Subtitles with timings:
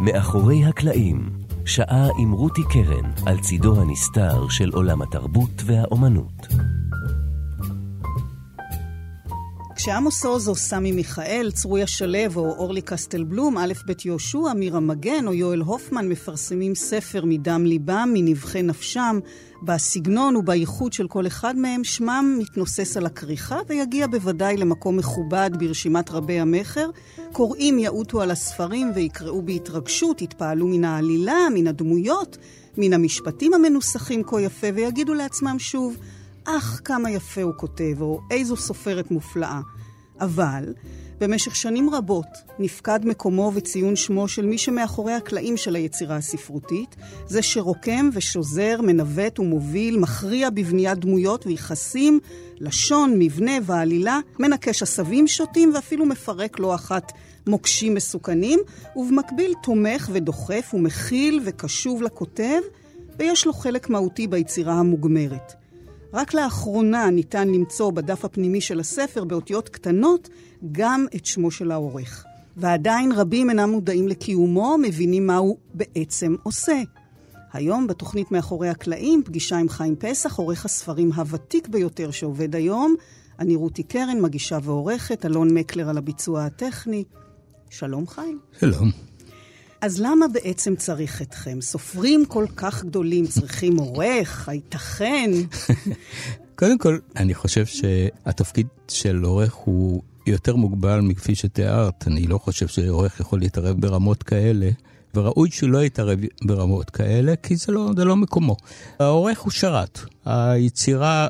[0.00, 1.30] מאחורי הקלעים,
[1.64, 6.46] שעה עם רותי קרן על צידו הנסתר של עולם התרבות והאומנות.
[9.86, 15.26] כשעמוס עוז או סמי מיכאל, צרויה שלו או אורלי קסטלבלום, א' ב' יהושע, מירה מגן
[15.26, 19.18] או יואל הופמן מפרסמים ספר מדם ליבם, מנבחי נפשם,
[19.62, 26.10] בסגנון ובייחוד של כל אחד מהם, שמם מתנוסס על הכריכה ויגיע בוודאי למקום מכובד ברשימת
[26.10, 26.90] רבי המכר.
[27.32, 32.36] קוראים יעוטו על הספרים ויקראו בהתרגשות, יתפעלו מן העלילה, מן הדמויות,
[32.76, 35.96] מן המשפטים המנוסחים כה יפה, ויגידו לעצמם שוב,
[36.46, 39.60] אך, כמה יפה הוא כותב, או איזו סופרת מופלאה.
[40.20, 40.74] אבל
[41.20, 42.26] במשך שנים רבות
[42.58, 46.96] נפקד מקומו וציון שמו של מי שמאחורי הקלעים של היצירה הספרותית,
[47.26, 52.20] זה שרוקם ושוזר, מנווט ומוביל, מכריע בבניית דמויות ויחסים,
[52.58, 57.12] לשון, מבנה ועלילה, מנקש עשבים שוטים ואפילו מפרק לא אחת
[57.46, 58.60] מוקשים מסוכנים,
[58.96, 62.60] ובמקביל תומך ודוחף ומכיל וקשוב לכותב,
[63.18, 65.65] ויש לו חלק מהותי ביצירה המוגמרת.
[66.16, 70.28] רק לאחרונה ניתן למצוא בדף הפנימי של הספר, באותיות קטנות,
[70.72, 72.24] גם את שמו של העורך.
[72.56, 76.82] ועדיין רבים אינם מודעים לקיומו, מבינים מה הוא בעצם עושה.
[77.52, 82.94] היום, בתוכנית מאחורי הקלעים, פגישה עם חיים פסח, עורך הספרים הוותיק ביותר שעובד היום.
[83.38, 87.04] אני רותי קרן, מגישה ועורכת, אלון מקלר על הביצוע הטכני.
[87.70, 88.38] שלום חיים.
[88.60, 89.15] שלום.
[89.80, 91.60] אז למה בעצם צריך אתכם?
[91.60, 94.48] סופרים כל כך גדולים צריכים עורך?
[94.48, 95.30] הייתכן?
[96.58, 102.04] קודם כל, אני חושב שהתפקיד של עורך הוא יותר מוגבל מכפי שתיארת.
[102.06, 104.70] אני לא חושב שעורך יכול להתערב ברמות כאלה.
[105.14, 108.56] וראוי שהוא לא יתערב ברמות כאלה, כי זה לא, זה לא מקומו.
[108.98, 110.00] העורך הוא שרת.
[110.24, 111.28] היצירה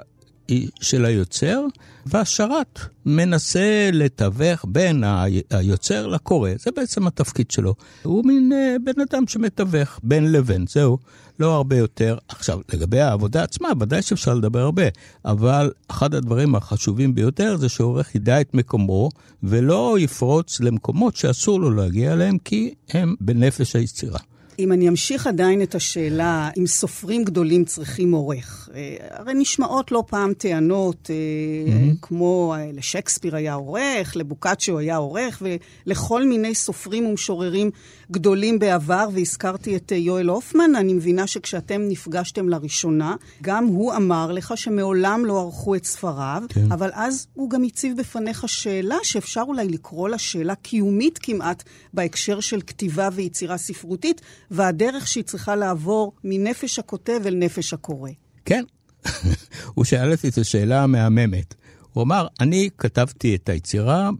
[0.80, 1.64] של היוצר,
[2.06, 5.04] והשרת מנסה לתווך בין
[5.50, 7.74] היוצר לקורא, זה בעצם התפקיד שלו.
[8.02, 10.98] הוא מין אה, בן אדם שמתווך בין לבין, זהו,
[11.40, 12.18] לא הרבה יותר.
[12.28, 14.82] עכשיו, לגבי העבודה עצמה, ודאי שאפשר לדבר הרבה,
[15.24, 19.08] אבל אחד הדברים החשובים ביותר זה שעורך ידע את מקומו,
[19.42, 24.18] ולא יפרוץ למקומות שאסור לו להגיע אליהם, כי הם בנפש היצירה.
[24.58, 30.04] אם אני אמשיך עדיין את השאלה אם סופרים גדולים צריכים עורך, אה, הרי נשמעות לא
[30.06, 31.96] פעם טענות, mm-hmm.
[32.02, 35.42] כמו אה, לשייקספיר היה עורך, לבוקאצ'ו היה עורך,
[35.86, 37.70] ולכל מיני סופרים ומשוררים
[38.10, 44.52] גדולים בעבר, והזכרתי את יואל הופמן, אני מבינה שכשאתם נפגשתם לראשונה, גם הוא אמר לך
[44.56, 46.72] שמעולם לא ערכו את ספריו, כן.
[46.72, 51.62] אבל אז הוא גם הציב בפניך שאלה שאפשר אולי לקרוא לה שאלה קיומית כמעט
[51.94, 54.20] בהקשר של כתיבה ויצירה ספרותית.
[54.50, 58.10] והדרך שהיא צריכה לעבור מנפש הכותב אל נפש הקורא.
[58.44, 58.64] כן,
[59.74, 61.54] הוא שאל אותי את השאלה המהממת.
[61.92, 64.10] הוא אמר, אני כתבתי את היצירה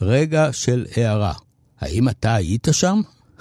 [0.00, 1.32] ברגע של הערה.
[1.80, 3.00] האם אתה היית שם?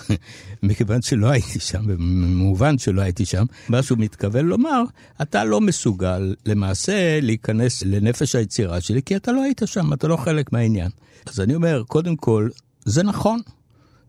[0.64, 4.84] מכיוון שלא הייתי שם, במובן שלא הייתי שם, מה שהוא מתכוון לומר,
[5.22, 10.18] אתה לא מסוגל למעשה להיכנס לנפש היצירה שלי, כי אתה לא היית שם, אתה לא
[10.18, 10.90] חלק מהעניין.
[11.26, 12.50] אז אני אומר, קודם כל,
[12.86, 13.40] זה נכון.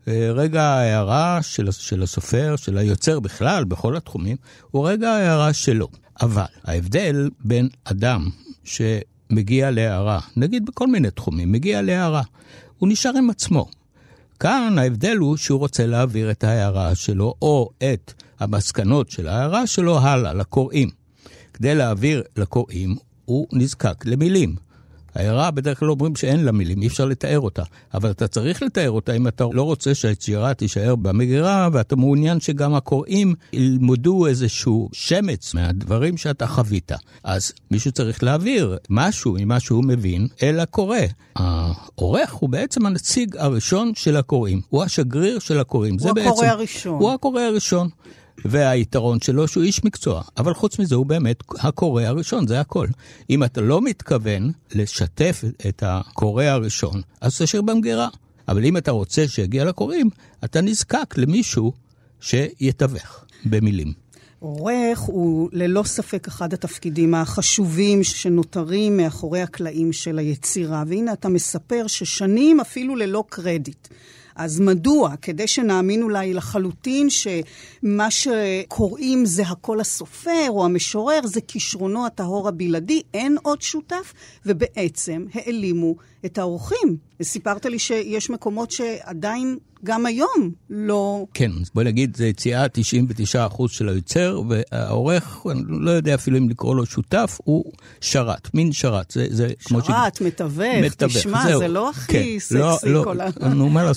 [0.07, 4.37] רגע ההערה של, של הסופר, של היוצר בכלל, בכל התחומים,
[4.71, 5.87] הוא רגע ההערה שלו.
[6.21, 8.29] אבל ההבדל בין אדם
[8.63, 12.21] שמגיע להערה, נגיד בכל מיני תחומים, מגיע להערה,
[12.77, 13.67] הוא נשאר עם עצמו.
[14.39, 19.99] כאן ההבדל הוא שהוא רוצה להעביר את ההערה שלו, או את המסקנות של ההערה שלו
[19.99, 20.89] הלאה, לקוראים.
[21.53, 22.95] כדי להעביר לקוראים,
[23.25, 24.55] הוא נזקק למילים.
[25.15, 27.63] ההערה בדרך כלל אומרים שאין לה מילים, אי אפשר לתאר אותה.
[27.93, 32.73] אבל אתה צריך לתאר אותה אם אתה לא רוצה שהיצירה תישאר במגירה, ואתה מעוניין שגם
[32.73, 36.91] הקוראים ילמדו איזשהו שמץ מהדברים שאתה חווית.
[37.23, 40.97] אז מישהו צריך להעביר משהו ממה שהוא מבין אל הקורא.
[41.35, 45.97] העורך הוא בעצם הנציג הראשון של הקוראים, הוא השגריר של הקוראים.
[46.01, 46.99] הוא הקורא בעצם, הראשון.
[46.99, 47.89] הוא הקורא הראשון.
[48.45, 50.21] והיתרון שלו שהוא איש מקצוע.
[50.37, 52.87] אבל חוץ מזה הוא באמת הקורא הראשון, זה הכל.
[53.29, 58.07] אם אתה לא מתכוון לשתף את הקורא הראשון, אז תשאיר במגירה.
[58.47, 60.09] אבל אם אתה רוצה שיגיע לקוראים,
[60.43, 61.73] אתה נזקק למישהו
[62.19, 63.93] שיתווך במילים.
[64.39, 70.83] עורך הוא ללא ספק אחד התפקידים החשובים שנותרים מאחורי הקלעים של היצירה.
[70.87, 73.87] והנה אתה מספר ששנים אפילו ללא קרדיט.
[74.35, 75.15] אז מדוע?
[75.21, 83.01] כדי שנאמין אולי לחלוטין שמה שקוראים זה הכל הסופר או המשורר, זה כישרונו הטהור הבלעדי,
[83.13, 84.13] אין עוד שותף,
[84.45, 86.97] ובעצם העלימו את האורחים.
[87.19, 91.25] וסיפרת לי שיש מקומות שעדיין גם היום לא...
[91.33, 96.75] כן, בוא נגיד, זה יציאה 99% של היוצר, והעורך, אני לא יודע אפילו אם לקרוא
[96.75, 99.11] לו שותף, הוא שרת, מין שרת.
[99.11, 99.87] זה, זה כמו ש...
[99.87, 101.59] שרת, מתווך, מתווך, תשמע, זהו.
[101.59, 103.31] זה לא הכי כן, סקסי, לא, לא, כל, ה...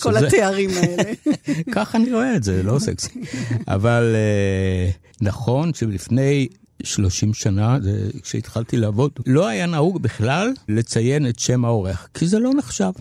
[0.00, 0.26] כל זה...
[0.26, 1.12] התארים האלה.
[1.74, 3.20] ככה אני רואה את זה, לא סקסי.
[3.68, 4.90] אבל אה,
[5.20, 6.48] נכון שלפני
[6.82, 12.38] 30 שנה, זה, כשהתחלתי לעבוד, לא היה נהוג בכלל לציין את שם העורך, כי זה
[12.38, 12.92] לא נחשב.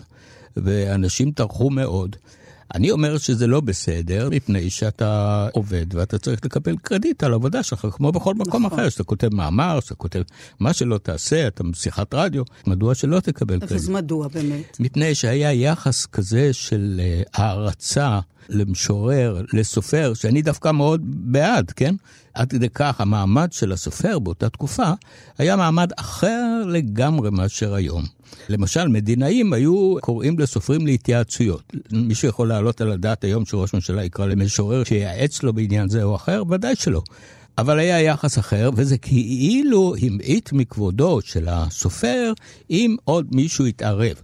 [0.56, 2.16] ואנשים טרחו מאוד.
[2.74, 7.86] אני אומר שזה לא בסדר, מפני שאתה עובד ואתה צריך לקבל קרדיט על העבודה שלך,
[7.92, 8.78] כמו בכל מקום נכון.
[8.78, 10.22] אחר, שאתה כותב מאמר, שאתה כותב
[10.60, 13.72] מה שלא תעשה, אתה בשיחת רדיו, מדוע שלא תקבל קרדיט?
[13.72, 14.76] אז מדוע באמת?
[14.80, 18.20] מפני שהיה יחס כזה של אה, הערצה.
[18.48, 21.94] למשורר, לסופר, שאני דווקא מאוד בעד, כן?
[22.34, 24.90] עד כדי כך המעמד של הסופר באותה תקופה
[25.38, 28.04] היה מעמד אחר לגמרי מאשר היום.
[28.48, 31.72] למשל, מדינאים היו קוראים לסופרים להתייעצויות.
[31.92, 36.16] מישהו יכול להעלות על הדעת היום שראש ממשלה יקרא למשורר שייעץ לו בעניין זה או
[36.16, 36.42] אחר?
[36.50, 37.02] ודאי שלא.
[37.58, 42.32] אבל היה יחס אחר, וזה כאילו המעיט מכבודו של הסופר
[42.70, 44.22] אם עוד מישהו יתערב.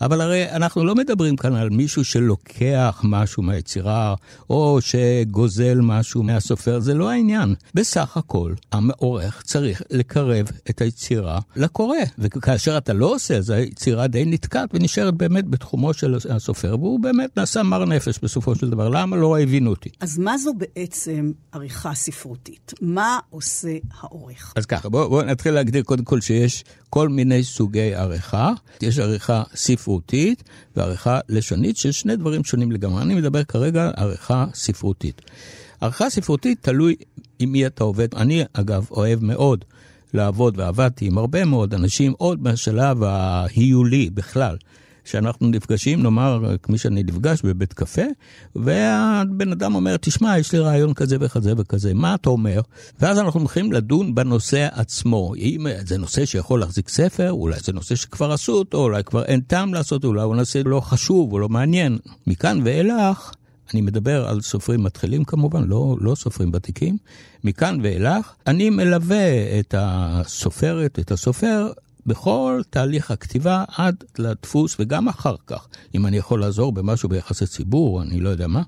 [0.00, 4.14] אבל הרי אנחנו לא מדברים כאן על מישהו שלוקח משהו מהיצירה,
[4.50, 7.54] או שגוזל משהו מהסופר, זה לא העניין.
[7.74, 14.24] בסך הכל, העורך צריך לקרב את היצירה לקורא, וכאשר אתה לא עושה, אז היצירה די
[14.24, 18.88] נתקעת ונשארת באמת בתחומו של הסופר, והוא באמת נעשה מר נפש בסופו של דבר.
[18.88, 19.90] למה לא הבינו אותי?
[20.00, 22.72] אז מה זו בעצם עריכה ספרותית?
[22.80, 24.52] מה עושה העורך?
[24.56, 28.52] אז ככה, בואו בוא נתחיל להגדיר קודם כל שיש כל מיני סוגי עריכה.
[28.82, 30.42] יש עריכה ספרותית
[30.76, 33.02] ועריכה לשונית, של שני דברים שונים לגמרי.
[33.02, 35.22] אני מדבר כרגע על עריכה ספרותית.
[35.80, 36.96] עריכה ספרותית תלוי
[37.38, 38.14] עם מי אתה עובד.
[38.14, 39.64] אני, אגב, אוהב מאוד
[40.14, 44.56] לעבוד, ועבדתי עם הרבה מאוד אנשים, עוד מהשלב ההיולי בכלל.
[45.10, 48.02] שאנחנו נפגשים, נאמר, כמי שאני נפגש בבית קפה,
[48.56, 52.60] והבן אדם אומר, תשמע, יש לי רעיון כזה וכזה וכזה, מה אתה אומר?
[53.00, 55.32] ואז אנחנו הולכים לדון בנושא עצמו.
[55.36, 59.40] אם זה נושא שיכול להחזיק ספר, אולי זה נושא שכבר עשו אותו, אולי כבר אין
[59.40, 61.98] טעם לעשות, אולי הוא נושא לא חשוב או לא מעניין.
[62.26, 63.32] מכאן ואילך,
[63.74, 66.96] אני מדבר על סופרים מתחילים כמובן, לא, לא סופרים ותיקים.
[67.44, 71.70] מכאן ואילך, אני מלווה את הסופרת, את הסופר,
[72.06, 75.66] בכל תהליך הכתיבה עד לדפוס וגם אחר כך.
[75.94, 78.62] אם אני יכול לעזור במשהו ביחסי ציבור, אני לא יודע מה,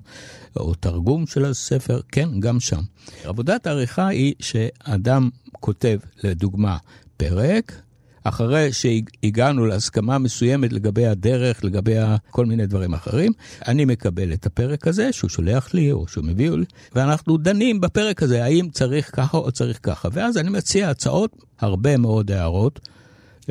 [0.55, 2.81] או תרגום של הספר, כן, גם שם.
[3.23, 6.77] עבודת העריכה היא שאדם כותב, לדוגמה,
[7.17, 7.81] פרק,
[8.23, 11.95] אחרי שהגענו להסכמה מסוימת לגבי הדרך, לגבי
[12.29, 13.31] כל מיני דברים אחרים,
[13.67, 18.23] אני מקבל את הפרק הזה שהוא שולח לי או שהוא מביא לי, ואנחנו דנים בפרק
[18.23, 20.09] הזה, האם צריך ככה או צריך ככה.
[20.11, 22.79] ואז אני מציע הצעות, הרבה מאוד הערות.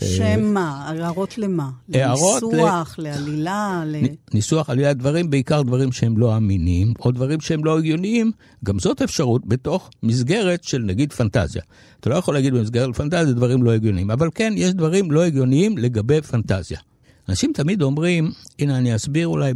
[0.04, 0.84] שהם מה?
[0.88, 1.70] הערות למה?
[1.88, 3.02] לניסוח, ל...
[3.02, 3.82] לעלילה?
[3.86, 3.96] ל...
[4.34, 8.32] ניסוח, עלילה, דברים, בעיקר דברים שהם לא אמינים, או דברים שהם לא הגיוניים,
[8.64, 11.62] גם זאת אפשרות בתוך מסגרת של נגיד פנטזיה.
[12.00, 15.78] אתה לא יכול להגיד במסגרת פנטזיה דברים לא הגיוניים, אבל כן, יש דברים לא הגיוניים
[15.78, 16.78] לגבי פנטזיה.
[17.28, 19.52] אנשים תמיד אומרים, הנה אני אסביר אולי,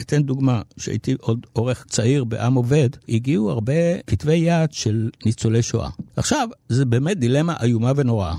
[0.00, 5.88] אתן דוגמה, שהייתי עוד עורך צעיר בעם עובד, הגיעו הרבה כתבי יד של ניצולי שואה.
[6.16, 8.34] עכשיו, זה באמת דילמה איומה ונוראה,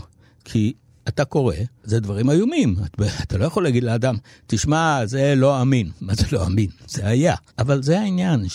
[0.46, 0.74] כי
[1.08, 2.76] אתה קורא, זה דברים איומים.
[3.22, 4.16] אתה לא יכול להגיד לאדם,
[4.48, 5.92] תשמע, זה לא אמין.
[6.02, 6.70] מה זה לא אמין?
[6.88, 7.36] זה היה.
[7.60, 8.46] אבל זה העניין,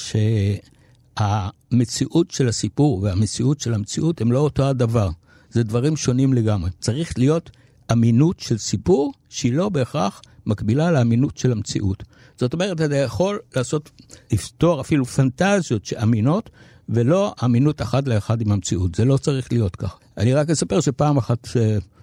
[1.19, 5.11] שהמציאות של הסיפור והמציאות של המציאות הם לא אותו הדבר.
[5.51, 6.71] זה דברים שונים לגמרי.
[6.81, 7.51] צריך להיות
[7.93, 12.03] אמינות של סיפור שהיא לא בהכרח מקבילה לאמינות של המציאות.
[12.37, 13.91] זאת אומרת, אתה יכול לעשות,
[14.33, 16.51] לפתור אפילו פנטזיות שאמינות,
[16.89, 18.95] ולא אמינות אחת לאחד עם המציאות.
[18.95, 19.99] זה לא צריך להיות כך.
[20.19, 21.49] אני רק אספר שפעם אחת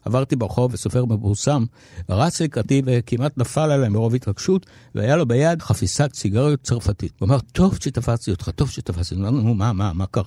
[0.06, 1.66] עברתי ברחוב וסופר מפורסם,
[2.10, 7.14] רץ לקראתי וכמעט נפל עליי מרוב התרגשות, והיה לו ביד חפיסת סיגריות צרפתית.
[7.20, 9.16] הוא אמר, טוב שתפסתי אותך, טוב שתפסתי.
[9.16, 9.30] אותך.
[9.30, 10.24] נו, מה, מה, מה קרה?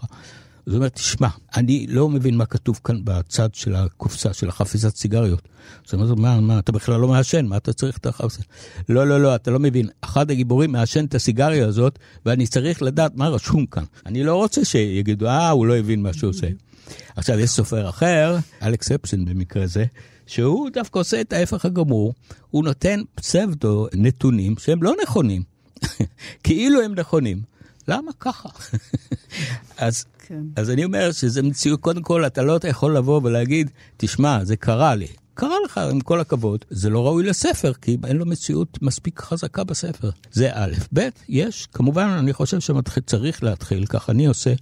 [0.67, 4.97] אז הוא אומר, תשמע, אני לא מבין מה כתוב כאן בצד של הקופסה, של החפיסת
[4.97, 5.49] סיגריות.
[5.89, 8.43] אז הוא אומר, מה, מה, אתה בכלל לא מעשן, מה אתה צריך את החפיסה?
[8.89, 9.89] לא, לא, לא, אתה לא מבין.
[10.01, 13.85] אחד הגיבורים מעשן את הסיגריה הזאת, ואני צריך לדעת מה רשום כאן.
[14.07, 16.47] אני לא רוצה שיגידו, אה, הוא לא הבין מה שהוא עושה.
[17.17, 19.85] עכשיו, יש סופר אחר, אלכס אפסין במקרה זה,
[20.27, 22.15] שהוא דווקא עושה את ההפך הגמור,
[22.51, 25.43] הוא נותן פסבדו נתונים שהם לא נכונים,
[26.45, 27.53] כאילו הם נכונים.
[27.89, 28.49] למה ככה?
[29.79, 30.43] אז, כן.
[30.57, 34.95] אז אני אומר שזה מציאות, קודם כל, אתה לא יכול לבוא ולהגיד, תשמע, זה קרה
[34.95, 35.09] לי.
[35.35, 39.65] קרה לך, עם כל הכבוד, זה לא ראוי לספר, כי אין לו מציאות מספיק חזקה
[39.65, 40.11] בספר.
[40.33, 44.55] זה א', ב', יש, כמובן, אני חושב שצריך להתחיל, כך אני עושה,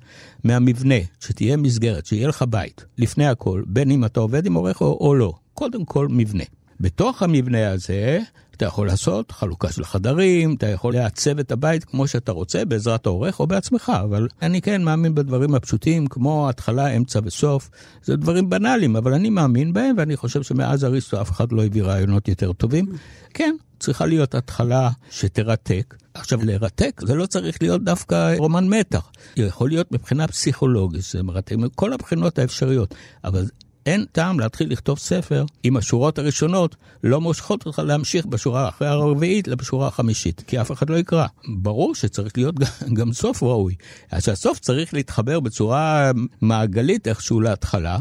[0.45, 4.99] מהמבנה, שתהיה מסגרת, שיהיה לך בית, לפני הכל, בין אם אתה עובד עם עורך או,
[5.00, 6.45] או לא, קודם כל מבנה.
[6.81, 8.21] בתוך המבנה הזה,
[8.61, 13.07] אתה יכול לעשות חלוקה של חדרים, אתה יכול לעצב את הבית כמו שאתה רוצה, בעזרת
[13.07, 17.71] העורך או בעצמך, אבל אני כן מאמין בדברים הפשוטים, כמו התחלה, אמצע וסוף.
[18.02, 21.83] זה דברים בנאליים, אבל אני מאמין בהם, ואני חושב שמאז אריסטו אף אחד לא הביא
[21.83, 22.87] רעיונות יותר טובים.
[23.35, 25.97] כן, צריכה להיות התחלה שתרתק.
[26.14, 29.11] עכשיו, לרתק זה לא צריך להיות דווקא רומן מתח.
[29.37, 33.47] יכול להיות מבחינה פסיכולוגית, זה מרתק מכל הבחינות האפשריות, אבל
[33.87, 39.49] אין טעם להתחיל לכתוב ספר אם השורות הראשונות לא מושכות אותך להמשיך בשורה אחרי הרביעית
[39.49, 41.26] לבשורה החמישית, כי אף אחד לא יקרא.
[41.58, 42.54] ברור שצריך להיות
[42.99, 43.75] גם סוף ראוי.
[44.10, 46.10] אז הסוף צריך להתחבר בצורה
[46.40, 47.99] מעגלית איכשהו להתחלה,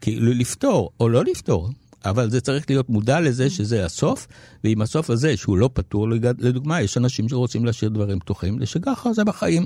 [0.00, 1.70] כאילו לפתור או לא לפתור.
[2.04, 4.26] אבל זה צריך להיות מודע לזה שזה הסוף,
[4.64, 6.08] ועם הסוף הזה, שהוא לא פתור,
[6.38, 9.64] לדוגמה, יש אנשים שרוצים להשאיר דברים פתוחים, שככה זה בחיים.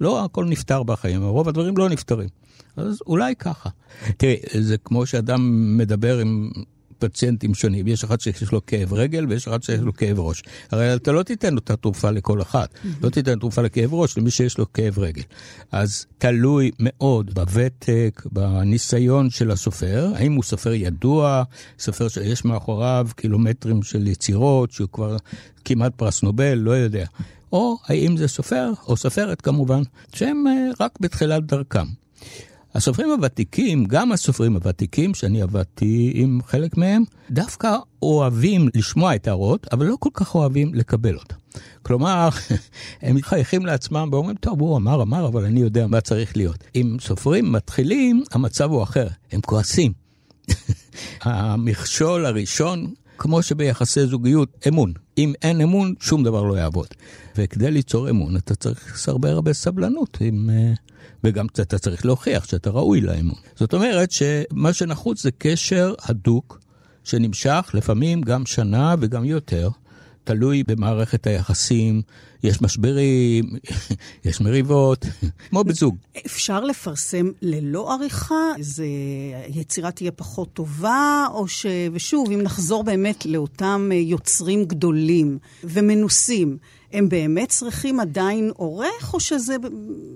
[0.00, 2.28] לא הכל נפתר בחיים, רוב הדברים לא נפתרים.
[2.76, 3.68] אז אולי ככה.
[4.16, 6.50] תראי, זה כמו שאדם מדבר עם
[7.00, 7.86] פציינטים שונים.
[7.86, 10.42] יש אחד שיש לו כאב רגל ויש אחד שיש לו כאב ראש.
[10.70, 12.74] הרי אתה לא תיתן אותה תרופה לכל אחת.
[13.02, 15.22] לא תיתן תרופה לכאב ראש למי שיש לו כאב רגל.
[15.72, 21.42] אז תלוי מאוד בוותק, בניסיון של הסופר, האם הוא סופר ידוע,
[21.78, 25.16] סופר שיש מאחוריו קילומטרים של יצירות, שהוא כבר
[25.64, 27.06] כמעט פרס נובל, לא יודע.
[27.52, 29.82] או האם זה סופר, או סופרת כמובן,
[30.14, 31.86] שהם אה, רק בתחילת דרכם.
[32.74, 39.66] הסופרים הוותיקים, גם הסופרים הוותיקים, שאני עבדתי עם חלק מהם, דווקא אוהבים לשמוע את ההערות,
[39.72, 41.34] אבל לא כל כך אוהבים לקבל אותן.
[41.82, 42.28] כלומר,
[43.02, 46.64] הם מחייכים לעצמם ואומרים, טוב, הוא אמר, אמר, אבל אני יודע מה צריך להיות.
[46.74, 49.92] אם סופרים מתחילים, המצב הוא אחר, הם כועסים.
[51.22, 54.92] המכשול הראשון, כמו שביחסי זוגיות, אמון.
[55.18, 56.86] אם אין אמון, שום דבר לא יעבוד.
[57.36, 60.50] וכדי ליצור אמון, אתה צריך הרבה הרבה סבלנות עם...
[60.50, 60.72] אה,
[61.24, 63.38] וגם אתה צריך להוכיח שאתה ראוי לאמון.
[63.56, 66.60] זאת אומרת שמה שנחוץ זה קשר הדוק,
[67.04, 69.68] שנמשך לפעמים גם שנה וגם יותר,
[70.24, 72.02] תלוי במערכת היחסים,
[72.42, 73.44] יש משברים,
[74.24, 75.06] יש מריבות,
[75.50, 75.96] כמו בזוג.
[76.26, 78.44] אפשר לפרסם ללא עריכה?
[78.58, 78.86] איזה
[79.48, 81.66] יצירה תהיה פחות טובה, או ש...
[81.92, 86.58] ושוב, אם נחזור באמת לאותם יוצרים גדולים ומנוסים,
[86.92, 89.56] הם באמת צריכים עדיין עורך, או שזה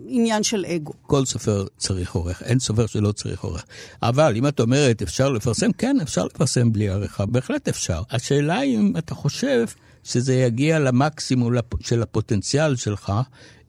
[0.07, 0.93] עניין של אגו?
[1.03, 3.65] כל סופר צריך עורך, אין סופר שלא צריך עורך.
[4.03, 8.03] אבל אם את אומרת, אפשר לפרסם, כן, אפשר לפרסם בלי עריכה, בהחלט אפשר.
[8.11, 9.67] השאלה היא אם אתה חושב
[10.05, 13.13] שזה יגיע למקסימום של הפוטנציאל שלך,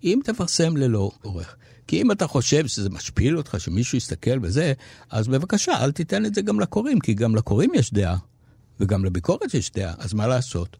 [0.03, 1.55] אם תפרסם ללא עורך.
[1.87, 4.73] כי אם אתה חושב שזה משפיל אותך, שמישהו יסתכל בזה,
[5.09, 8.17] אז בבקשה, אל תיתן את זה גם לקוראים, כי גם לקוראים יש דעה,
[8.79, 10.77] וגם לביקורת יש דעה, אז מה לעשות?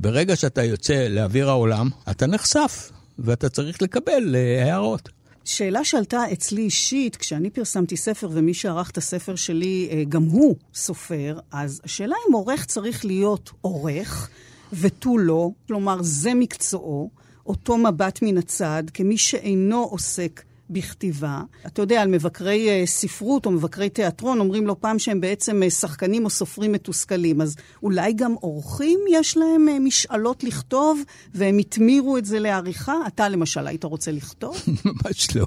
[0.00, 5.08] ברגע שאתה יוצא לאוויר העולם, אתה נחשף, ואתה צריך לקבל uh, הערות.
[5.44, 10.56] שאלה שעלתה אצלי אישית, כשאני פרסמתי ספר ומי שערך את הספר שלי, uh, גם הוא
[10.74, 14.28] סופר, אז השאלה אם עורך צריך להיות עורך
[14.72, 17.10] ותו לא, כלומר זה מקצועו,
[17.46, 21.42] אותו מבט מן הצד, כמי שאינו עוסק בכתיבה.
[21.66, 25.70] אתה יודע, על מבקרי אה, ספרות או מבקרי תיאטרון אומרים לא פעם שהם בעצם אה,
[25.70, 27.40] שחקנים או סופרים מתוסכלים.
[27.40, 31.00] אז אולי גם אורחים יש להם אה, משאלות לכתוב
[31.34, 32.94] והם התמירו את זה לעריכה?
[33.06, 34.56] אתה למשל, היית רוצה לכתוב?
[34.84, 35.46] ממש לא.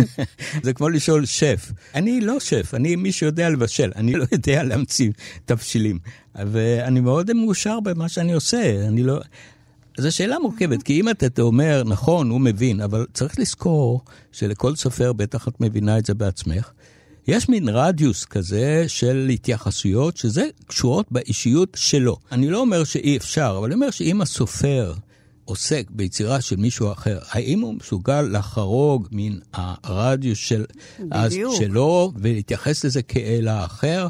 [0.64, 1.72] זה כמו לשאול שף.
[1.94, 5.10] אני לא שף, אני מי שיודע לבשל, אני לא יודע להמציא
[5.44, 5.98] תבשילים.
[6.34, 8.86] ואני מאוד מאושר במה שאני עושה.
[8.88, 9.20] אני לא...
[9.98, 14.00] זו שאלה מורכבת, כי אם אתה אומר, נכון, הוא מבין, אבל צריך לזכור
[14.32, 16.70] שלכל סופר, בטח את מבינה את זה בעצמך,
[17.26, 22.16] יש מין רדיוס כזה של התייחסויות שזה קשורות באישיות שלו.
[22.32, 24.94] אני לא אומר שאי אפשר, אבל אני אומר שאם הסופר
[25.44, 30.64] עוסק ביצירה של מישהו אחר, האם הוא מסוגל לחרוג מן הרדיוס של,
[31.10, 34.08] אז, שלו ולהתייחס לזה כאל האחר?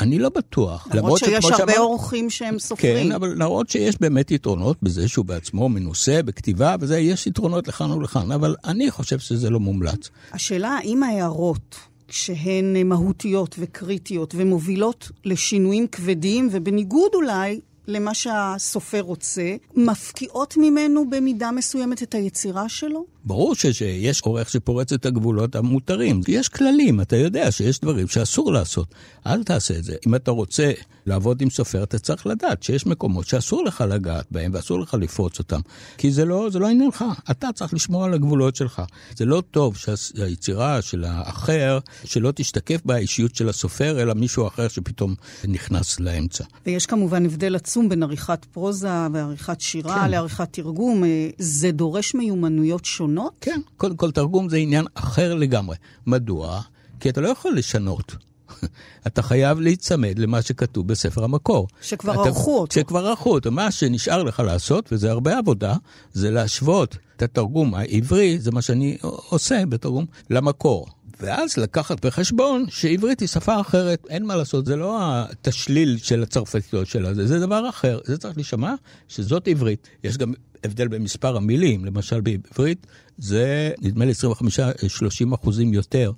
[0.00, 0.88] אני לא בטוח.
[0.94, 1.78] למרות שיש הרבה שאמר...
[1.78, 3.06] אורחים שהם סופרים.
[3.06, 7.90] כן, אבל למרות שיש באמת יתרונות בזה שהוא בעצמו מנוסה בכתיבה, וזה, יש יתרונות לכאן
[7.90, 10.10] ולכאן, אבל אני חושב שזה לא מומלץ.
[10.32, 11.76] השאלה, האם ההערות...
[12.10, 22.02] שהן מהותיות וקריטיות ומובילות לשינויים כבדים, ובניגוד אולי למה שהסופר רוצה, מפקיעות ממנו במידה מסוימת
[22.02, 23.04] את היצירה שלו?
[23.26, 26.20] ברור שיש עורך שפורץ את הגבולות המותרים.
[26.28, 28.94] יש כללים, אתה יודע שיש דברים שאסור לעשות.
[29.26, 29.96] אל תעשה את זה.
[30.06, 30.72] אם אתה רוצה
[31.06, 35.38] לעבוד עם סופר, אתה צריך לדעת שיש מקומות שאסור לך לגעת בהם ואסור לך לפרוץ
[35.38, 35.60] אותם.
[35.98, 38.82] כי זה לא, זה לא עניינך, אתה צריך לשמור על הגבולות שלך.
[39.16, 45.14] זה לא טוב שהיצירה של האחר, שלא תשתקף באישיות של הסופר, אלא מישהו אחר שפתאום
[45.48, 46.44] נכנס לאמצע.
[46.66, 50.10] ויש כמובן הבדל עצום בין עריכת פרוזה ועריכת שירה כן.
[50.10, 51.02] לעריכת תרגום.
[51.38, 53.15] זה דורש מיומנויות שונות.
[53.16, 53.32] לשנות?
[53.40, 55.76] כן, קודם כל תרגום זה עניין אחר לגמרי.
[56.06, 56.60] מדוע?
[57.00, 58.16] כי אתה לא יכול לשנות.
[59.06, 61.68] אתה חייב להיצמד למה שכתוב בספר המקור.
[61.82, 62.74] שכבר אתה, ערכו אותו.
[62.74, 63.50] שכבר ערכו אותו.
[63.50, 65.74] מה שנשאר לך לעשות, וזה הרבה עבודה,
[66.12, 70.86] זה להשוות את התרגום העברי, זה מה שאני עושה בתרגום, למקור.
[71.20, 76.86] ואז לקחת בחשבון שעברית היא שפה אחרת, אין מה לעשות, זה לא התשליל של הצרפתיות
[76.86, 78.74] שלה, זה, זה דבר אחר, זה צריך להישמע
[79.08, 79.88] שזאת עברית.
[80.04, 80.32] יש גם
[80.64, 82.86] הבדל במספר המילים, למשל בעברית
[83.18, 86.12] זה נדמה לי 25-30 אחוזים יותר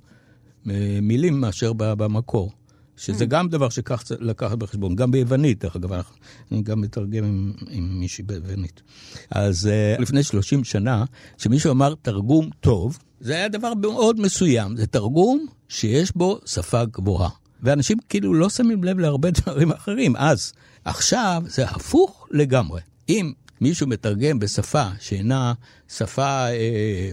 [1.01, 2.51] מילים מאשר במקור.
[2.99, 5.91] שזה גם דבר שכך צריך לקחת בחשבון, גם ביוונית, דרך אגב,
[6.51, 8.81] אני גם מתרגם עם, עם מישהי ביוונית.
[9.31, 11.05] אז uh, לפני 30 שנה,
[11.37, 17.29] כשמישהו אמר תרגום טוב, זה היה דבר מאוד מסוים, זה תרגום שיש בו שפה גבוהה.
[17.63, 20.15] ואנשים כאילו לא שמים לב להרבה דברים אחרים.
[20.15, 20.53] אז,
[20.85, 22.81] עכשיו זה הפוך לגמרי.
[23.09, 25.53] אם מישהו מתרגם בשפה שאינה
[25.87, 27.11] שפה אה,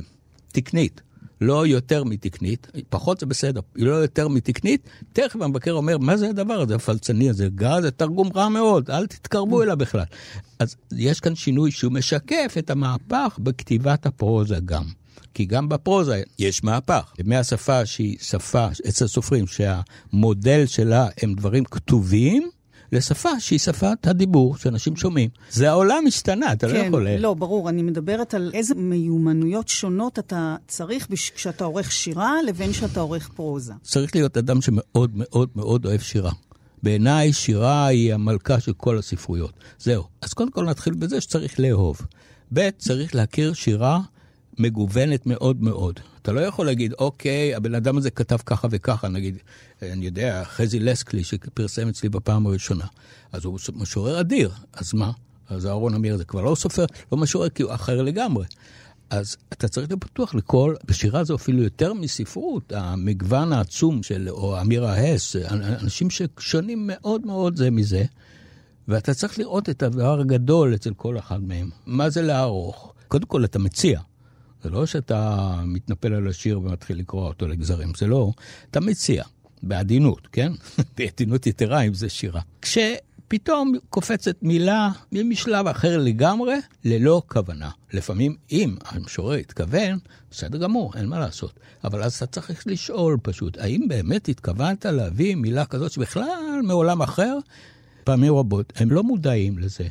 [0.53, 1.01] תקנית,
[1.41, 6.29] לא יותר מתקנית, פחות זה בסדר, היא לא יותר מתקנית, תכף המבקר אומר, מה זה
[6.29, 7.49] הדבר הזה הפלצני הזה?
[7.55, 10.05] גז זה תרגום רע מאוד, אל תתקרבו אליו בכלל.
[10.59, 14.85] אז יש כאן שינוי שהוא משקף את המהפך בכתיבת הפרוזה גם.
[15.35, 17.13] כי גם בפרוזה יש מהפך.
[17.25, 22.51] מהשפה שהיא שפה אצל סופרים שהמודל שלה הם דברים כתובים,
[22.93, 25.31] לשפה שהיא שפת הדיבור שאנשים שומעים.
[25.51, 27.07] זה העולם השתנה, אתה כן, לא יכול...
[27.07, 32.73] כן, לא, ברור, אני מדברת על איזה מיומנויות שונות אתה צריך כשאתה עורך שירה לבין
[32.73, 33.73] כשאתה עורך פרוזה.
[33.83, 36.33] צריך להיות אדם שמאוד מאוד מאוד אוהב שירה.
[36.83, 39.53] בעיניי שירה היא המלכה של כל הספרויות.
[39.79, 40.05] זהו.
[40.23, 42.01] אז קודם כל נתחיל בזה שצריך לאהוב.
[42.53, 44.01] ב', צריך להכיר שירה
[44.59, 46.01] מגוונת מאוד מאוד.
[46.23, 49.37] אתה לא יכול להגיד, אוקיי, הבן אדם הזה כתב ככה וככה, נגיד,
[49.83, 52.85] אני יודע, חזי לסקלי שפרסם אצלי בפעם הראשונה.
[53.33, 55.11] אז הוא משורר אדיר, אז מה?
[55.49, 58.47] אז אהרון אמיר זה כבר לא סופר, לא משורר כי הוא אחר לגמרי.
[59.11, 64.61] אז אתה צריך להיות פתוח לכל, בשירה זו אפילו יותר מספרות, המגוון העצום של, או
[64.61, 65.37] אמירה הס,
[65.83, 68.05] אנשים ששונים מאוד מאוד זה מזה,
[68.89, 71.71] ואתה צריך לראות את הדבר הגדול אצל כל אחד מהם.
[71.87, 72.93] מה זה לערוך?
[73.09, 74.01] קודם כל אתה מציע.
[74.63, 78.33] זה לא שאתה מתנפל על השיר ומתחיל לקרוא אותו לגזרים, זה לא,
[78.71, 79.25] אתה מציע,
[79.63, 80.53] בעדינות, כן?
[80.99, 82.41] בעדינות יתרה אם זה שירה.
[82.63, 87.71] כשפתאום קופצת מילה משלב אחר לגמרי, ללא כוונה.
[87.93, 89.99] לפעמים, אם המשורר התכוון,
[90.31, 91.61] בסדר גמור, אין מה לעשות.
[91.85, 97.39] אבל אז אתה צריך לשאול פשוט, האם באמת התכוונת להביא מילה כזאת שבכלל מעולם אחר?
[98.05, 99.89] פעמים רבות הם לא מודעים לזה.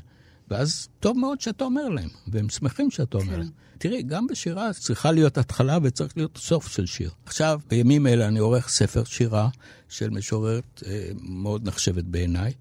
[0.49, 3.39] ואז טוב מאוד שאתה אומר להם, והם שמחים שאתה אומר כן.
[3.39, 3.49] להם.
[3.77, 7.11] תראי, גם בשירה צריכה להיות התחלה וצריך להיות סוף של שיר.
[7.25, 9.49] עכשיו, בימים אלה אני עורך ספר שירה
[9.89, 12.53] של משוררת אה, מאוד נחשבת בעיניי,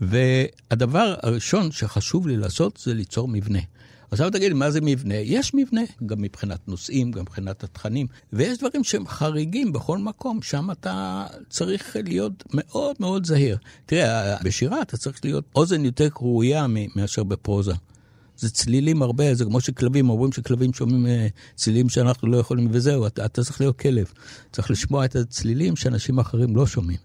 [0.00, 3.58] והדבר הראשון שחשוב לי לעשות זה ליצור מבנה.
[4.14, 5.14] עכשיו תגיד מה זה מבנה?
[5.14, 10.70] יש מבנה, גם מבחינת נושאים, גם מבחינת התכנים, ויש דברים שהם חריגים בכל מקום, שם
[10.70, 13.58] אתה צריך להיות מאוד מאוד זהיר.
[13.86, 17.72] תראה, בשירה אתה צריך להיות אוזן יותר ראויה מאשר בפרוזה.
[18.36, 23.06] זה צלילים הרבה, זה כמו שכלבים, אומרים שכלבים שומעים אה, צלילים שאנחנו לא יכולים, וזהו,
[23.06, 24.12] אתה, אתה צריך להיות כלב.
[24.52, 26.98] צריך לשמוע את הצלילים שאנשים אחרים לא שומעים.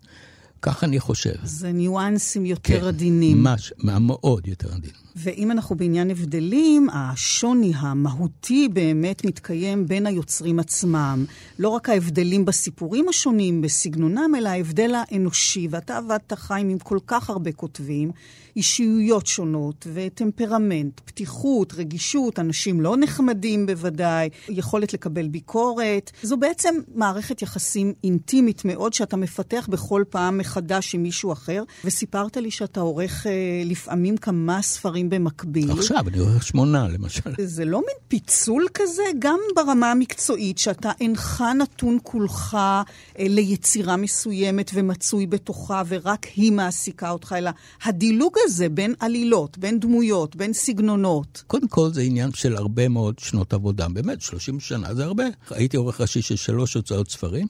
[0.62, 1.34] כך אני חושב.
[1.44, 3.38] זה ניואנסים יותר כן, עדינים.
[3.38, 5.10] ממש, מאוד יותר עדינים.
[5.16, 11.26] ואם אנחנו בעניין הבדלים, השוני המהותי באמת מתקיים בין היוצרים עצמם.
[11.60, 15.68] לא רק ההבדלים בסיפורים השונים, בסגנונם, אלא ההבדל האנושי.
[15.72, 18.12] ואתה עבדת, חיים, עם כל כך הרבה כותבים,
[18.56, 26.12] אישיויות שונות וטמפרמנט, פתיחות, רגישות, אנשים לא נחמדים בוודאי, יכולת לקבל ביקורת.
[26.24, 31.64] זו בעצם מערכת יחסים אינטימית מאוד שאתה מפתח בכל פעם מחדש עם מישהו אחר.
[31.86, 33.32] וסיפרת לי שאתה עורך אה,
[33.66, 35.72] לפעמים כמה ספרים במקביל.
[35.72, 37.32] עכשיו, אני עורך שמונה, למשל.
[37.46, 42.84] זה לא מין פיצול כזה, גם ברמה המקצועית, שאתה אינך נתון כולך אה,
[43.20, 47.52] ליצירה מסוימת ומצוי בתוכה, ורק היא מעסיקה אותך, אלא
[47.84, 51.44] הדילוג הזה בין עלילות, בין דמויות, בין סגנונות.
[51.48, 53.88] קודם כל, זה עניין של הרבה מאוד שנות עבודה.
[53.88, 55.24] באמת, 30 שנה זה הרבה.
[55.50, 57.48] הייתי עורך ראשי של שלוש הוצאות ספרים,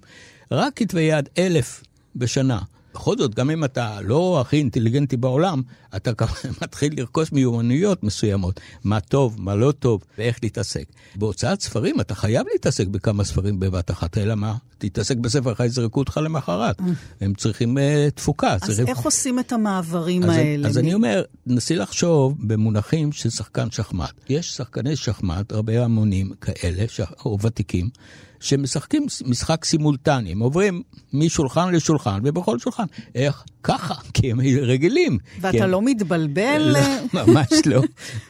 [0.52, 1.84] רק כתבי יד אלף
[2.16, 2.60] בשנה.
[3.00, 5.62] בכל זאת, גם אם אתה לא הכי אינטליגנטי בעולם,
[5.96, 6.12] אתה
[6.62, 10.84] מתחיל לרכוש מיומנויות מסוימות, מה טוב, מה לא טוב, ואיך להתעסק.
[11.16, 14.56] בהוצאת ספרים אתה חייב להתעסק בכמה ספרים בבת אחת, אלא מה?
[14.78, 16.82] תתעסק בספר אחר, יזרקו אותך למחרת.
[17.22, 17.82] הם צריכים uh,
[18.16, 18.54] תפוקה.
[18.54, 18.88] אז צריכים...
[18.88, 20.68] איך עושים את המעברים אז האלה?
[20.68, 20.80] אז מ...
[20.80, 24.12] אני אומר, נסי לחשוב במונחים של שחקן שחמט.
[24.30, 27.02] יש שחקני שחמט, הרבה המונים כאלה, ש...
[27.26, 27.90] או ותיקים,
[28.40, 30.82] שמשחקים משחק סימולטני, הם עוברים
[31.14, 32.84] משולחן לשולחן, ובכל שולחן,
[33.16, 33.44] איך?
[33.64, 35.18] ככה, כי הם רגילים.
[35.42, 35.70] ואתה הם...
[35.70, 36.62] לא מתבלבל?
[36.74, 36.80] לא,
[37.26, 37.82] ממש לא.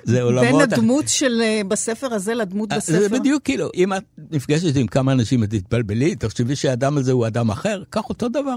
[0.03, 0.45] זה עולמות...
[0.45, 2.99] בין הדמות של אה, בספר הזה לדמות בספר?
[2.99, 7.27] זה בדיוק כאילו, אם את נפגשת עם כמה אנשים, את תתבלבלי, תחשבי שהאדם הזה הוא
[7.27, 8.55] אדם אחר, כך אותו דבר.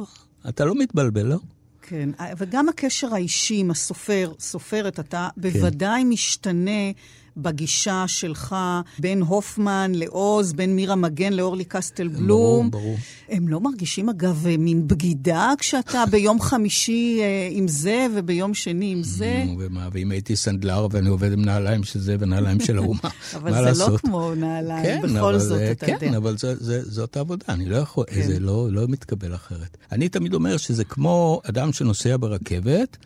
[0.48, 1.36] אתה לא מתבלבל, לא?
[1.82, 5.40] כן, וגם הקשר האישי עם הסופר, סופרת, אתה כן.
[5.40, 6.90] בוודאי משתנה
[7.37, 8.57] בגישה שלך
[8.99, 12.71] בין הופמן לעוז, בין מירה מגן לאורלי קסטל בלום.
[12.71, 12.97] ברור, ברור.
[13.29, 19.03] הם לא מרגישים, אגב, מין בגידה כשאתה ביום חמישי אה, עם זה וביום שני עם
[19.03, 19.45] זה?
[19.47, 23.01] נו, ומה, ואם הייתי סנדלר ואני עובד עם נעליים של זה ונעליים של האומה,
[23.42, 23.64] מה לעשות?
[23.66, 26.09] אבל זה לא כמו נעליים, כן, בכל זאת, אתה כן, יודע.
[26.09, 28.23] כן, אבל זה, זה, זאת העבודה, אני לא יכול, כן.
[28.23, 29.77] זה לא, לא מתקבל אחרת.
[29.92, 32.97] אני תמיד אומר שזה כמו אדם שנוסע ברכבת.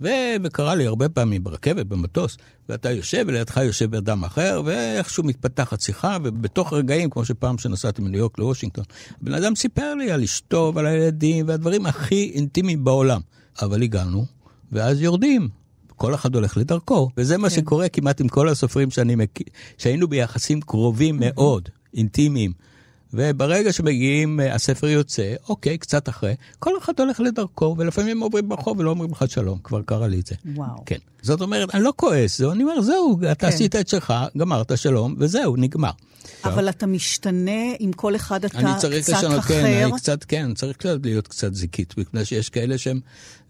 [0.00, 2.36] וקרה לי הרבה פעמים ברכבת, במטוס,
[2.68, 8.18] ואתה יושב, ולידך יושב אדם אחר, ואיכשהו מתפתחת שיחה, ובתוך רגעים, כמו שפעם שנסעתי מניו
[8.18, 8.84] יורק לוושינגטון,
[9.22, 13.20] הבן אדם סיפר לי על אשתו ועל הילדים, והדברים הכי אינטימיים בעולם.
[13.62, 14.24] אבל הגענו,
[14.72, 15.48] ואז יורדים.
[15.96, 17.40] כל אחד הולך לדרכו, וזה כן.
[17.40, 19.46] מה שקורה כמעט עם כל הסופרים שאני מכיר,
[19.78, 22.52] שהיינו ביחסים קרובים מאוד, אינטימיים.
[23.14, 28.78] וברגע שמגיעים, אה, הספר יוצא, אוקיי, קצת אחרי, כל אחד הולך לדרכו, ולפעמים עוברים ברחוב
[28.78, 30.34] ולא אומרים לך שלום, כבר קרה לי את זה.
[30.54, 30.84] וואו.
[30.86, 30.98] כן.
[31.26, 33.46] זאת אומרת, אני לא כועס, אני אומר, זהו, אתה כן.
[33.46, 35.90] עשית את שלך, גמרת שלום, וזהו, נגמר.
[36.44, 39.54] אבל אתה משתנה, עם כל אחד אתה אני צריך קצת לשנות, אחר.
[39.54, 43.00] כן, אני קצת, כן, צריך להיות קצת זיקית, מפני שיש כאלה שהם,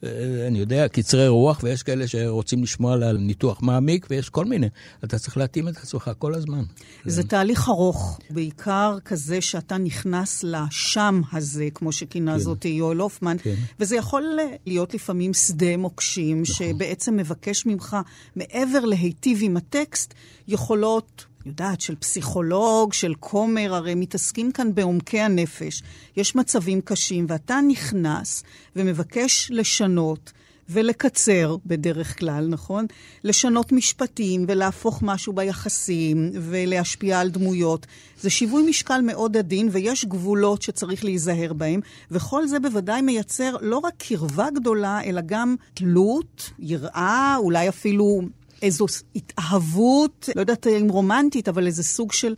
[0.05, 0.11] אה,
[0.47, 4.69] אני יודע, קצרי רוח, ויש כאלה שרוצים לשמוע על ניתוח מעמיק, ויש כל מיני.
[5.05, 6.63] אתה צריך להתאים את עצמך כל הזמן.
[7.05, 12.39] זה תהליך ארוך, בעיקר כזה שאתה נכנס לשם הזה, כמו שכינה כן.
[12.39, 13.55] זאת יואל הופמן, כן.
[13.81, 16.55] וזה יכול להיות לפעמים שדה מוקשים, נכון.
[16.55, 17.97] שבעצם מבקש ממך,
[18.37, 20.15] מעבר להיטיב עם הטקסט,
[20.49, 25.83] יכולות יודעת, של פסיכולוג, של כומר, הרי מתעסקים כאן בעומקי הנפש.
[26.17, 28.45] יש מצבים קשים, ואתה נכנס
[28.77, 30.33] ומבקש לשנות
[30.69, 32.87] ולקצר בדרך כלל, נכון?
[33.25, 37.87] לשנות משפטים ולהפוך משהו ביחסים ולהשפיע על דמויות.
[38.21, 43.79] זה שיווי משקל מאוד עדין ויש גבולות שצריך להיזהר בהם, וכל זה בוודאי מייצר לא
[43.79, 48.23] רק קרבה גדולה, אלא גם תלות, יראה, אולי אפילו
[48.63, 52.35] איזו התאהבות, לא יודעת אם רומנטית, אבל איזה סוג של...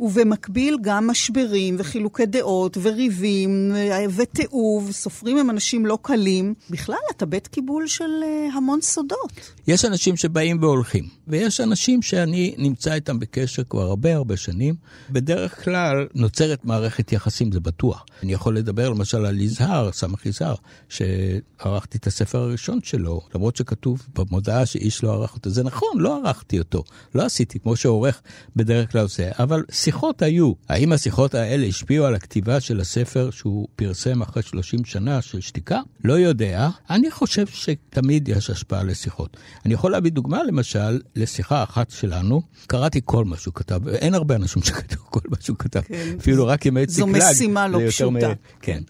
[0.00, 3.72] ובמקביל גם משברים וחילוקי דעות וריבים
[4.16, 4.92] ותיעוב.
[4.92, 6.54] סופרים הם אנשים לא קלים.
[6.70, 9.32] בכלל, אתה בית קיבול של uh, המון סודות.
[9.66, 14.74] יש אנשים שבאים והולכים, ויש אנשים שאני נמצא איתם בקשר כבר הרבה הרבה שנים.
[15.10, 18.06] בדרך כלל נוצרת מערכת יחסים, זה בטוח.
[18.22, 20.54] אני יכול לדבר למשל על יזהר, סמך יזהר,
[20.88, 25.50] שערכתי את הספר הראשון שלו, למרות שכתוב במודעה שאיש לא ערך אותו.
[25.50, 26.84] זה נכון, לא ערכתי אותו,
[27.14, 28.22] לא עשיתי כמו שעורך
[28.56, 30.52] בדרך כלל עושה, אבל שיחות היו.
[30.68, 35.80] האם השיחות האלה השפיעו על הכתיבה של הספר שהוא פרסם אחרי 30 שנה של שתיקה?
[36.04, 36.68] לא יודע.
[36.90, 39.36] אני חושב שתמיד יש השפעה לשיחות.
[39.64, 42.42] אני יכול להביא דוגמה, למשל, לשיחה אחת שלנו.
[42.66, 45.80] קראתי כל מה שהוא כתב, אין הרבה אנשים שכתבו כל מה שהוא כתב.
[45.80, 46.16] כן.
[46.20, 47.20] אפילו רק עם אצי קלאג.
[47.20, 48.28] זו משימה לא פשוטה.
[48.28, 48.34] מ...
[48.60, 48.82] כן.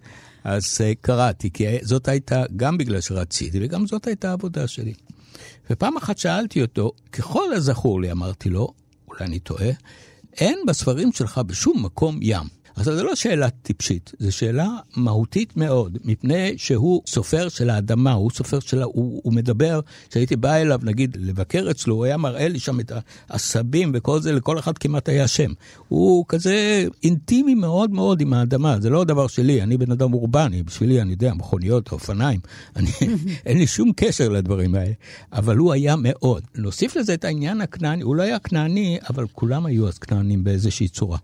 [0.44, 4.92] אז uh, קראתי, כי זאת הייתה, גם בגלל שרציתי, וגם זאת הייתה העבודה שלי.
[5.70, 8.68] ופעם אחת שאלתי אותו, ככל הזכור לי, אמרתי לו,
[9.08, 9.70] אולי אני טועה,
[10.40, 12.59] אין בספרים שלך בשום מקום ים.
[12.80, 18.30] עכשיו, זו לא שאלה טיפשית, זו שאלה מהותית מאוד, מפני שהוא סופר של האדמה, הוא
[18.30, 18.82] סופר של...
[18.82, 22.92] הוא, הוא מדבר, כשהייתי בא אליו, נגיד, לבקר אצלו, הוא היה מראה לי שם את
[23.28, 25.52] העשבים וכל זה, לכל אחד כמעט היה שם.
[25.88, 30.62] הוא כזה אינטימי מאוד מאוד עם האדמה, זה לא דבר שלי, אני בן אדם אורבני,
[30.62, 32.40] בשבילי, אני יודע, מכוניות, אופניים,
[32.76, 32.90] אני,
[33.46, 34.92] אין לי שום קשר לדברים האלה,
[35.32, 36.42] אבל הוא היה מאוד.
[36.56, 40.88] נוסיף לזה את העניין הכנעני, הוא לא היה כנעני, אבל כולם היו אז כנענים באיזושהי
[40.88, 41.18] צורה.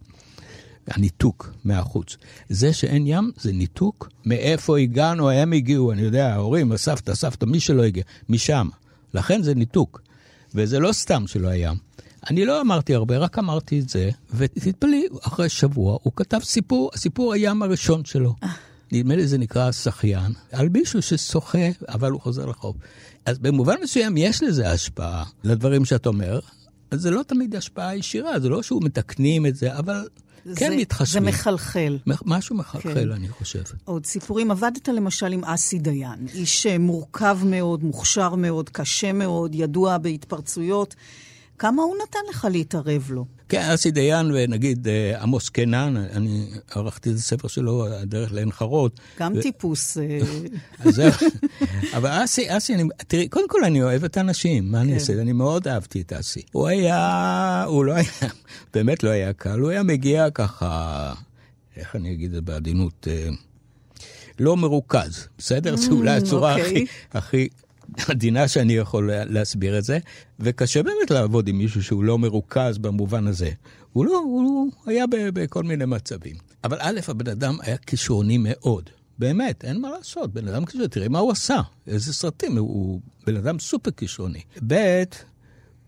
[0.88, 2.16] הניתוק מהחוץ.
[2.48, 4.08] זה שאין ים זה ניתוק.
[4.26, 8.68] מאיפה הגענו, הם הגיעו, אני יודע, ההורים, הסבתא, הסבתא, מי שלא הגיע, משם.
[9.14, 10.02] לכן זה ניתוק.
[10.54, 11.72] וזה לא סתם שלא היה.
[12.30, 17.32] אני לא אמרתי הרבה, רק אמרתי את זה, ותתפלאי, אחרי שבוע הוא כתב סיפור, סיפור
[17.32, 18.34] הים הראשון שלו.
[18.92, 22.76] נדמה לי זה נקרא שחיין, על מישהו ששוחה, אבל הוא חוזר לחוף.
[23.26, 26.40] אז במובן מסוים יש לזה השפעה לדברים שאת אומר,
[26.90, 30.08] אז זה לא תמיד השפעה ישירה, זה לא שהוא מתקנים את זה, אבל
[30.56, 31.22] כן זה, מתחשבים.
[31.22, 31.98] זה מחלחל.
[32.06, 33.10] משהו מחלחל, כן.
[33.10, 33.62] אני חושב.
[33.84, 34.50] עוד סיפורים.
[34.50, 40.94] עבדת למשל עם אסי דיין, איש אה, מורכב מאוד, מוכשר מאוד, קשה מאוד, ידוע בהתפרצויות.
[41.58, 43.24] כמה הוא נתן לך להתערב לו?
[43.48, 49.00] כן, אסי דיין ונגיד אה, עמוס קנן, אני ערכתי את הספר שלו, הדרך לעין חרות.
[49.18, 49.42] גם ו...
[49.42, 49.98] טיפוס.
[49.98, 50.18] אה.
[50.84, 51.12] אז זהו.
[51.96, 54.84] אבל אסי, אסי, אני, תראי, קודם כל אני אוהב את האנשים, מה כן.
[54.84, 55.20] אני אעשה?
[55.20, 56.42] אני מאוד אהבתי את אסי.
[56.52, 58.32] הוא היה, הוא לא היה,
[58.74, 61.12] באמת לא היה קל, הוא היה מגיע ככה...
[61.76, 63.28] איך אני אגיד את זה בעדינות, אה,
[64.38, 65.76] לא מרוכז, בסדר?
[65.76, 66.66] זו אולי הצורה אוקיי.
[66.66, 67.48] הכי, הכי
[68.08, 69.98] עדינה שאני יכול להסביר את זה,
[70.40, 73.50] וקשה באמת לעבוד עם מישהו שהוא לא מרוכז במובן הזה.
[73.92, 76.36] הוא לא, הוא היה בכל מיני מצבים.
[76.64, 78.90] אבל א', הבן אדם היה כישרוני מאוד.
[79.18, 83.36] באמת, אין מה לעשות, בן אדם כזה, תראה מה הוא עשה, איזה סרטים, הוא, בן
[83.36, 84.40] אדם סופר כישרוני.
[84.66, 85.02] ב',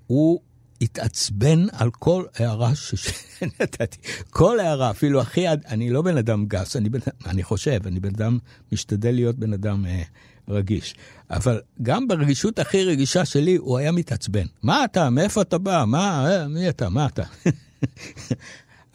[0.07, 0.41] הוא
[0.81, 3.99] התעצבן על כל הערה שנתתי.
[4.31, 8.09] כל הערה, אפילו הכי, אני לא בן אדם גס, אני, בן, אני חושב, אני בן
[8.09, 8.39] אדם,
[8.73, 10.03] משתדל להיות בן אדם אה,
[10.49, 10.95] רגיש.
[11.31, 14.47] אבל גם ברגישות הכי רגישה שלי, הוא היה מתעצבן.
[14.63, 15.11] מה אתה?
[15.11, 15.85] מאיפה אתה בא?
[15.87, 16.31] מה?
[16.31, 16.89] אה, מי אתה?
[16.89, 17.23] מה אתה?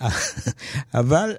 [0.94, 1.32] אבל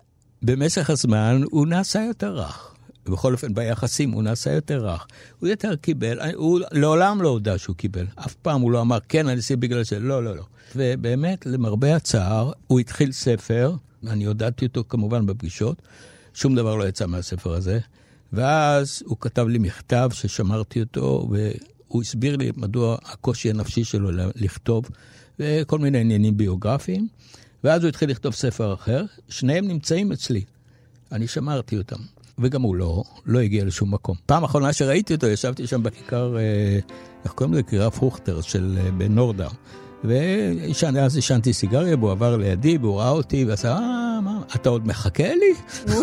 [0.43, 2.75] במשך הזמן הוא נעשה יותר רך.
[3.07, 5.07] בכל אופן, ביחסים הוא נעשה יותר רך.
[5.41, 8.07] הוא יותר קיבל, הוא לעולם לא הודה שהוא קיבל.
[8.15, 10.01] אף פעם הוא לא אמר, כן, אני עשיתי בגלל זה.
[10.01, 10.43] לא, לא, לא.
[10.77, 13.75] ובאמת, למרבה הצער, הוא התחיל ספר,
[14.07, 15.83] אני הודעתי אותו כמובן בפגישות,
[16.35, 17.79] שום דבר לא יצא מהספר הזה.
[18.33, 24.85] ואז הוא כתב לי מכתב ששמרתי אותו, והוא הסביר לי מדוע הקושי הנפשי שלו לכתוב,
[25.39, 27.09] וכל מיני עניינים ביוגרפיים.
[27.65, 30.43] ואז הוא התחיל לכתוב ספר אחר, שניהם נמצאים אצלי.
[31.13, 31.97] אני שמרתי אותם.
[32.39, 34.17] וגם הוא לא, לא הגיע לשום מקום.
[34.27, 36.79] פעם אחרונה שראיתי אותו, ישבתי שם בכיכר, אה,
[37.25, 37.63] איך קוראים לזה?
[37.63, 39.51] כיכר פרוכטר של אה, בנורדאו.
[40.05, 45.35] ואז עישנתי סיגריה, והוא עבר לידי, והוא ראה אותי, ועשה, אה, מה, אתה עוד מחכה
[45.35, 45.55] לי?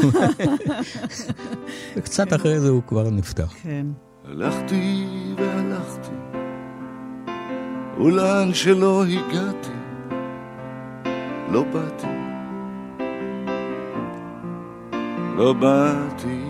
[1.95, 3.45] וקצת אחרי זה הוא כבר נפטר.
[3.63, 3.87] כן.
[4.25, 5.05] הלכתי
[5.37, 6.15] והלכתי,
[7.97, 9.69] ולאן שלא הגעתי,
[11.51, 12.07] לא באתי.
[15.37, 16.41] לא באתי,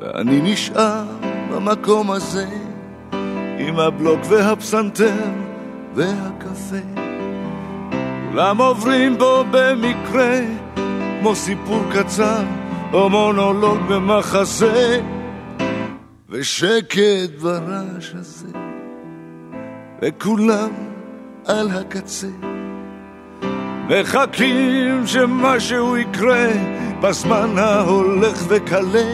[0.00, 1.04] ואני נשאר
[1.50, 2.63] במקום הזה,
[3.68, 5.30] עם הבלוק והפסנתר
[5.94, 7.00] והקפה.
[8.30, 10.40] כולם עוברים בו במקרה,
[11.20, 12.42] כמו סיפור קצר
[12.92, 15.00] או מונולוג במחזה,
[16.28, 18.48] ושקט ברעש הזה,
[20.02, 20.70] וכולם
[21.46, 22.28] על הקצה.
[23.88, 26.48] מחכים שמשהו יקרה
[27.00, 29.12] בזמן ההולך וקלה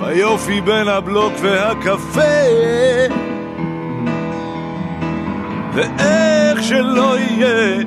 [0.00, 2.20] ביופי בין הבלוק והקפה.
[5.74, 7.84] ואיך שלא יהיה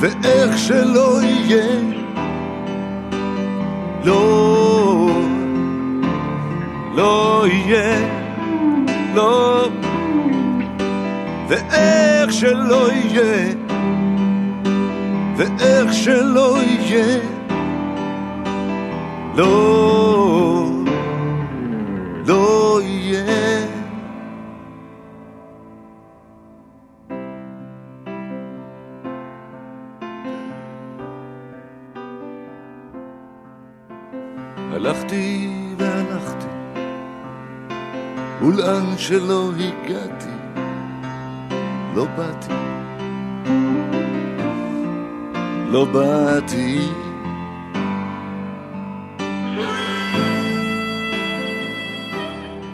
[0.00, 1.80] ואיך שלא יהיה
[4.04, 5.10] לא
[6.94, 8.20] לא יהיה
[9.14, 9.68] לא.
[11.50, 13.54] ואיך שלא יהיה,
[15.36, 17.18] ואיך שלא יהיה,
[19.36, 19.99] לא,
[23.10, 23.66] יהיה.
[34.72, 36.46] הלכתי והלכתי,
[38.42, 40.30] ולאן שלא הגעתי,
[41.94, 42.54] לא באתי,
[45.70, 47.09] לא באתי.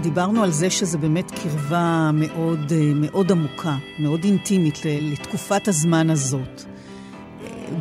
[0.07, 6.63] דיברנו על זה שזה באמת קרבה מאוד, אה, מאוד עמוקה, מאוד אינטימית לתקופת הזמן הזאת.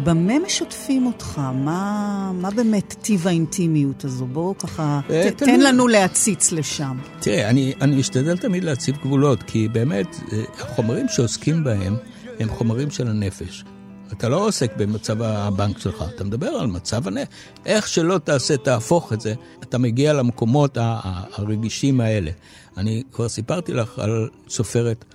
[0.03, 1.41] במה משתפים אותך?
[1.53, 4.25] מה, מה באמת טיב האינטימיות הזו?
[4.25, 6.97] בואו ככה, אה, ת, תן לנו להציץ לשם.
[7.19, 11.95] תראה, אני, אני משתדל תמיד להציב גבולות, כי באמת, אה, החומרים שעוסקים בהם
[12.39, 13.63] הם חומרים של הנפש.
[14.13, 17.33] אתה לא עוסק במצב הבנק שלך, אתה מדבר על מצב הנפש.
[17.65, 20.77] איך שלא תעשה, תהפוך את זה, אתה מגיע למקומות
[21.33, 22.31] הרגישים האלה.
[22.77, 25.05] אני כבר סיפרתי לך על סופרת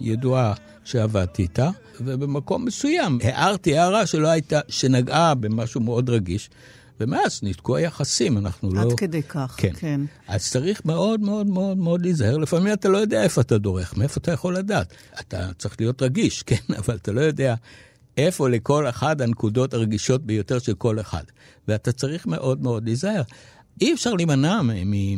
[0.00, 6.50] ידועה שעבדתי איתה, ובמקום מסוים הערתי הערה שלא הייתה, שנגעה במשהו מאוד רגיש.
[7.00, 8.80] ומאז ניתקו היחסים, אנחנו לא...
[8.80, 9.72] עד כדי כך, כן.
[9.78, 10.00] כן.
[10.28, 12.36] אז צריך מאוד מאוד מאוד מאוד להיזהר.
[12.38, 14.94] לפעמים אתה לא יודע איפה אתה דורך, מאיפה אתה יכול לדעת.
[15.20, 17.54] אתה צריך להיות רגיש, כן, אבל אתה לא יודע
[18.16, 21.24] איפה לכל אחד הנקודות הרגישות ביותר של כל אחד.
[21.68, 23.22] ואתה צריך מאוד מאוד להיזהר.
[23.80, 24.70] אי אפשר להימנע מ...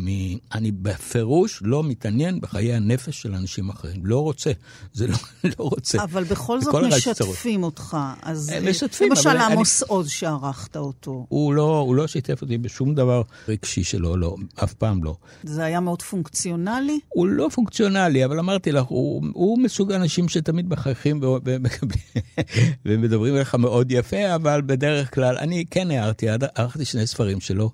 [0.05, 0.09] מ,
[0.55, 4.07] אני בפירוש לא מתעניין בחיי הנפש של אנשים אחרים.
[4.07, 4.53] לא רוצה.
[4.93, 5.17] זה לא,
[5.59, 6.03] לא רוצה.
[6.03, 7.97] אבל בכל זאת משתפים אותך.
[8.23, 9.89] אז משתפים, למשל אבל עמוס אני...
[9.89, 11.27] עוז שערכת אותו.
[11.29, 15.17] הוא לא, הוא לא שיתף אותי בשום דבר רגשי שלו, לא, אף פעם לא.
[15.43, 17.01] זה היה מאוד פונקציונלי?
[17.09, 21.21] הוא לא פונקציונלי, אבל אמרתי לך, הוא, הוא מסוג האנשים שתמיד מחייכים
[22.87, 27.71] ומדברים אליך מאוד יפה, אבל בדרך כלל, אני כן הערתי, ערכתי שני ספרים שלו.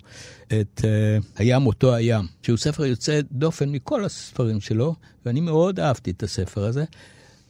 [0.61, 6.11] את uh, הים אותו הים, שהוא ספר יוצא דופן מכל הספרים שלו, ואני מאוד אהבתי
[6.11, 6.83] את הספר הזה.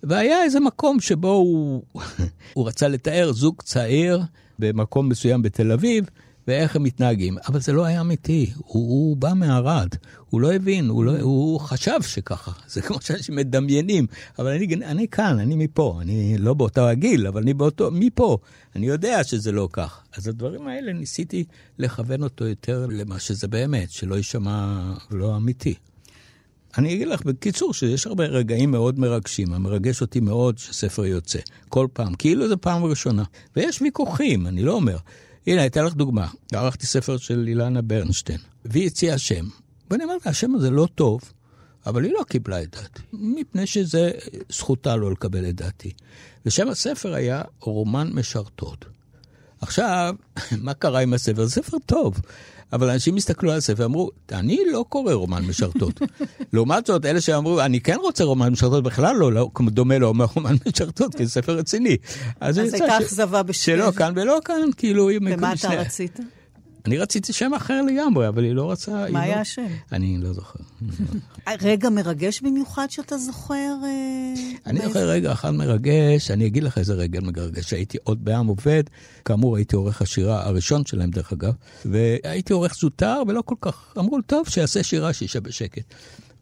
[0.04, 1.84] והיה איזה מקום שבו הוא,
[2.54, 4.22] הוא רצה לתאר זוג צעיר
[4.60, 6.10] במקום מסוים בתל אביב,
[6.52, 7.38] ואיך הם מתנהגים.
[7.48, 9.88] אבל זה לא היה אמיתי, הוא, הוא בא מערד,
[10.30, 12.52] הוא לא הבין, הוא, לא, הוא חשב שככה.
[12.74, 14.08] זה כמו שאנשים מדמיינים.
[14.40, 18.38] אבל אני, אני כאן, אני מפה, אני לא באותו הגיל, אבל אני באותו, מפה.
[18.76, 20.02] אני יודע שזה לא כך.
[20.18, 21.44] אז הדברים האלה, ניסיתי
[21.80, 25.74] לכוון אותו יותר למה שזה באמת, שלא יישמע לא אמיתי.
[26.78, 31.88] אני אגיד לך בקיצור שיש הרבה רגעים מאוד מרגשים, המרגש אותי מאוד שספר יוצא, כל
[31.94, 33.24] פעם, כאילו זו פעם ראשונה.
[33.56, 34.98] ויש ויכוחים, אני לא אומר.
[35.48, 36.28] הנה, אתן לך דוגמה.
[36.54, 39.46] ערכתי ספר של אילנה ברנשטיין, והיא הציעה שם.
[39.92, 41.22] ואני אמרתי, השם הזה לא טוב,
[41.86, 44.12] אבל היא לא קיבלה את דעתי, מפני שזה
[44.50, 45.92] זכותה לא לקבל את דעתי.
[46.46, 48.86] ושם הספר היה רומן משרתות.
[49.62, 50.16] עכשיו,
[50.66, 51.50] מה קרה עם הספר?
[51.50, 52.22] ספר טוב,
[52.74, 56.02] אבל אנשים הסתכלו על הספר ואמרו, אני לא קורא רומן משרתות.
[56.54, 60.56] לעומת זאת, אלה שאמרו, אני כן רוצה רומן משרתות, בכלל לא, לא דומה לו רומן
[60.68, 61.98] משרתות, כי זה ספר רציני.
[62.40, 63.78] אז, אז הייתה אכזבה בשביל...
[63.78, 65.10] שלא כאן ולא כאן, כאילו...
[65.22, 66.20] ומה אתה רצית?
[66.86, 69.06] אני רציתי שם אחר לגמרי, אבל היא לא רצה...
[69.10, 69.42] מה היה לא...
[69.42, 69.68] השם?
[69.92, 70.60] אני לא זוכר.
[71.62, 73.74] רגע מרגש במיוחד שאתה זוכר?
[73.84, 74.34] אה,
[74.66, 74.82] אני.
[74.82, 77.74] זוכר רגע אחד מרגש, אני אגיד לך איזה רגע מרגש.
[77.74, 78.84] הייתי עוד בעם עובד,
[79.26, 81.54] כאמור הייתי עורך השירה הראשון שלהם דרך אגב,
[81.86, 85.94] והייתי עורך זוטר ולא כל כך, אמרו טוב, שיעשה שירה, שישב בשקט.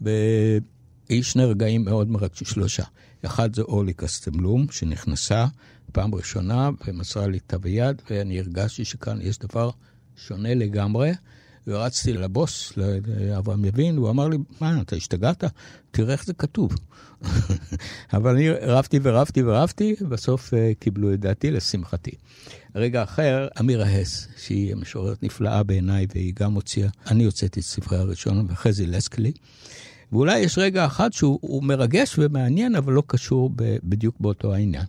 [0.02, 2.84] והיו שני רגעים מאוד מרגשים, שלושה.
[3.26, 5.46] אחד זה אורלי קסטמלום, שנכנסה
[5.92, 9.70] פעם ראשונה ומסרה לי תו היד, ואני הרגשתי שכאן יש דבר
[10.28, 11.12] שונה לגמרי,
[11.68, 15.44] ורצתי לבוס, לאברהם יבין, הוא אמר לי, מה, אתה השתגעת?
[15.92, 16.76] תראה איך זה כתוב.
[18.14, 22.12] אבל אני רבתי ורבתי ורבתי, ובסוף uh, קיבלו את דעתי, לשמחתי.
[22.76, 27.98] רגע אחר, אמירה הס, שהיא משוררת נפלאה בעיניי, והיא גם הוציאה, אני הוצאתי את ספרי
[27.98, 29.32] הראשון, ואחרי זה לסקלי.
[30.12, 33.52] ואולי יש רגע אחד שהוא מרגש ומעניין, אבל לא קשור
[33.84, 34.86] בדיוק באותו העניין.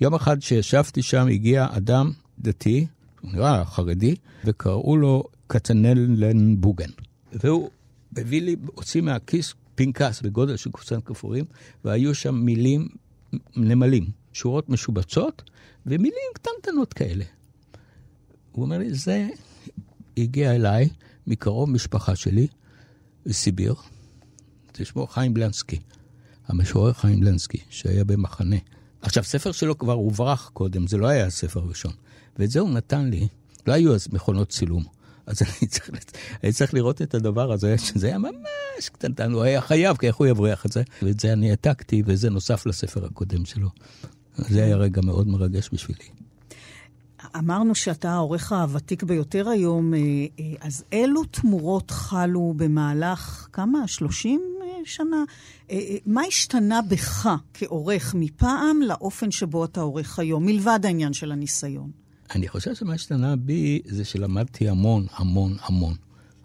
[0.00, 2.86] יום אחד שישבתי שם, הגיע אדם דתי,
[3.20, 6.90] הוא נראה חרדי, וקראו לו קצנלן בוגן.
[7.32, 7.70] והוא
[8.16, 11.44] הביא לי, הוציא מהכיס פנקס בגודל של קופסת כפורים,
[11.84, 12.88] והיו שם מילים,
[13.56, 15.42] נמלים, שורות משובצות,
[15.86, 17.24] ומילים קטנטנות כאלה.
[18.52, 19.28] הוא אומר לי, זה
[20.16, 20.88] הגיע אליי
[21.26, 22.46] מקרוב משפחה שלי,
[23.26, 23.74] בסיביר,
[24.76, 25.78] זה שמו חיים בלנסקי,
[26.46, 28.56] המשורר חיים בלנסקי, שהיה במחנה.
[29.02, 31.92] עכשיו, ספר שלו כבר הוברח קודם, זה לא היה הספר הראשון.
[32.38, 33.28] ואת זה הוא נתן לי.
[33.66, 34.84] לא היו אז מכונות צילום.
[35.26, 35.90] אז אני צריך,
[36.44, 40.16] אני צריך לראות את הדבר הזה, שזה היה ממש קטנטן, הוא היה חייב, כי איך
[40.16, 40.82] הוא יבריח את זה?
[41.02, 43.68] ואת זה אני העתקתי, וזה נוסף לספר הקודם שלו.
[44.36, 46.04] זה היה רגע מאוד מרגש בשבילי.
[47.36, 53.88] אמרנו שאתה העורך הוותיק ביותר היום, אה, אה, אז אילו תמורות חלו במהלך, כמה?
[53.88, 55.24] 30 אה, שנה?
[56.06, 62.05] מה השתנה בך כעורך מפעם לאופן שבו אתה עורך היום, מלבד העניין של הניסיון?
[62.34, 65.94] אני חושב שמה השתנה בי זה שלמדתי המון, המון, המון.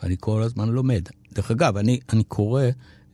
[0.03, 1.01] אני כל הזמן לומד.
[1.33, 2.63] דרך אגב, אני, אני קורא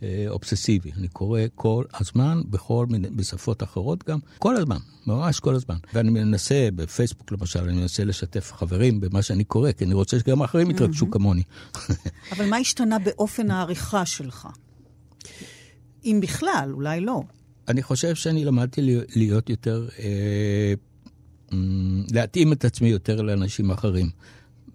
[0.03, 4.77] אה, אובססיבי, אני קורא כל הזמן, בכל מיני, בשפות אחרות גם, כל הזמן,
[5.07, 5.75] ממש כל הזמן.
[5.93, 10.43] ואני מנסה, בפייסבוק למשל, אני מנסה לשתף חברים במה שאני קורא, כי אני רוצה שגם
[10.43, 11.11] אחרים יתרגשו mm-hmm.
[11.11, 11.43] כמוני.
[12.31, 14.47] אבל מה השתנה באופן העריכה שלך?
[16.05, 17.21] אם בכלל, אולי לא.
[17.67, 18.81] אני חושב שאני למדתי
[19.15, 20.73] להיות יותר אה,
[22.11, 24.09] להתאים את עצמי יותר לאנשים אחרים.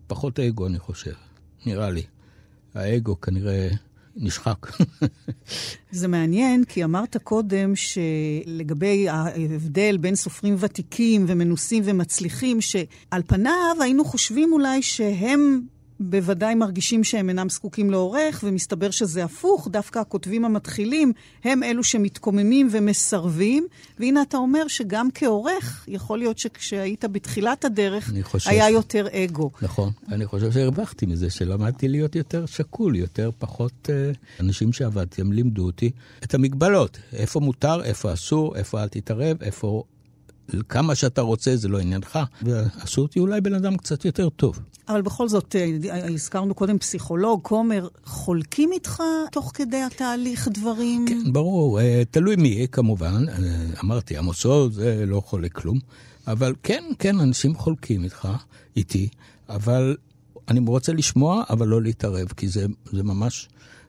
[0.07, 1.13] פחות אגו, אני חושב,
[1.67, 2.03] נראה לי.
[2.75, 3.69] האגו כנראה
[4.17, 4.67] נשחק.
[5.91, 14.05] זה מעניין, כי אמרת קודם שלגבי ההבדל בין סופרים ותיקים ומנוסים ומצליחים, שעל פניו היינו
[14.05, 15.61] חושבים אולי שהם
[16.01, 21.13] בוודאי מרגישים שהם אינם זקוקים לעורך, ומסתבר שזה הפוך, דווקא הכותבים המתחילים
[21.45, 23.67] הם אלו שמתקוממים ומסרבים.
[23.99, 28.51] והנה אתה אומר שגם כעורך, יכול להיות שכשהיית בתחילת הדרך, חושב...
[28.51, 29.51] היה יותר אגו.
[29.63, 33.73] נכון, אני חושב שהרווחתי מזה, שלמדתי להיות יותר שקול, יותר פחות...
[33.89, 35.91] uh, אנשים שעבדתי, הם לימדו אותי
[36.25, 39.85] את המגבלות, איפה מותר, איפה אסור, איפה אל תתערב, איפה
[40.69, 44.61] כמה שאתה רוצה, זה לא עניינך, ועשו אותי אולי בן אדם קצת יותר טוב.
[44.89, 51.05] אבל בכל זאת, אה, הזכרנו קודם פסיכולוג, כומר, חולקים איתך תוך כדי התהליך דברים?
[51.09, 53.29] כן, ברור, אה, תלוי מי, כמובן.
[53.29, 53.35] אה,
[53.85, 55.79] אמרתי, עמוס עוז, לא חולק כלום.
[56.27, 58.29] אבל כן, כן, אנשים חולקים איתך,
[58.77, 59.09] איתי,
[59.49, 59.97] אבל
[60.49, 63.49] אני רוצה לשמוע, אבל לא להתערב, כי זה, זה ממש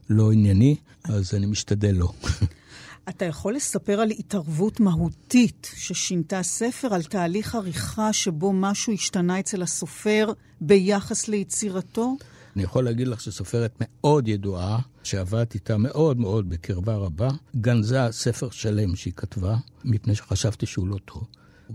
[0.10, 2.12] לא ענייני, אז אני משתדל לא.
[3.09, 9.61] אתה יכול לספר על התערבות מהותית ששינתה ספר, על תהליך עריכה שבו משהו השתנה אצל
[9.61, 12.15] הסופר ביחס ליצירתו?
[12.55, 18.49] אני יכול להגיד לך שסופרת מאוד ידועה, שעבדת איתה מאוד מאוד בקרבה רבה, גנזה ספר
[18.49, 21.28] שלם שהיא כתבה, מפני שחשבתי שהוא לא טוב.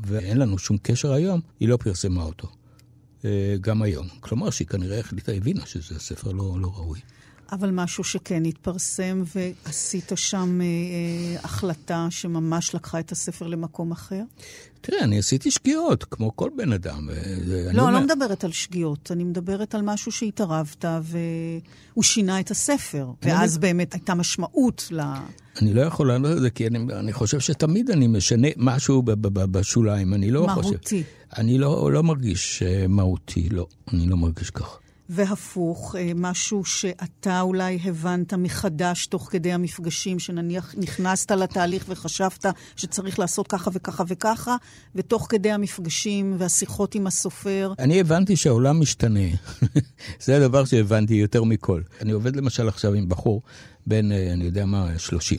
[0.05, 2.49] ואין לנו שום קשר היום, היא לא פרסמה אותו.
[3.25, 4.07] אה, גם היום.
[4.21, 7.01] כלומר שהיא כנראה החליטה, הבינה שזה ספר לא, לא ראוי.
[7.53, 14.23] אבל משהו שכן התפרסם ועשית שם אה, אה, החלטה שממש לקחה את הספר למקום אחר?
[14.81, 17.09] תראה, אני עשיתי שגיאות, כמו כל בן אדם.
[17.47, 17.91] לא, אני אומר...
[17.91, 23.61] לא מדברת על שגיאות, אני מדברת על משהו שהתערבת והוא שינה את הספר, ואז אני...
[23.61, 25.01] באמת הייתה משמעות ל...
[25.63, 29.11] אני לא יכול לענות על זה, כי אני, אני חושב שתמיד אני משנה משהו ב-
[29.11, 30.63] ב- ב- בשוליים, אני לא מהותי.
[30.63, 30.71] חושב...
[30.71, 31.03] מהותי.
[31.39, 34.77] אני לא, לא מרגיש uh, מהותי, לא, אני לא מרגיש ככה.
[35.09, 42.47] והפוך, אה, משהו שאתה אולי הבנת מחדש תוך כדי המפגשים, שנניח נכנסת לתהליך וחשבת
[42.77, 44.57] שצריך לעשות ככה וככה וככה,
[44.95, 47.73] ותוך כדי המפגשים והשיחות עם הסופר...
[47.79, 49.29] אני הבנתי שהעולם משתנה.
[50.25, 51.83] זה הדבר שהבנתי יותר מכל.
[52.01, 53.43] אני עובד למשל עכשיו עם בחור
[53.87, 55.39] בן, אה, אני יודע מה, 30.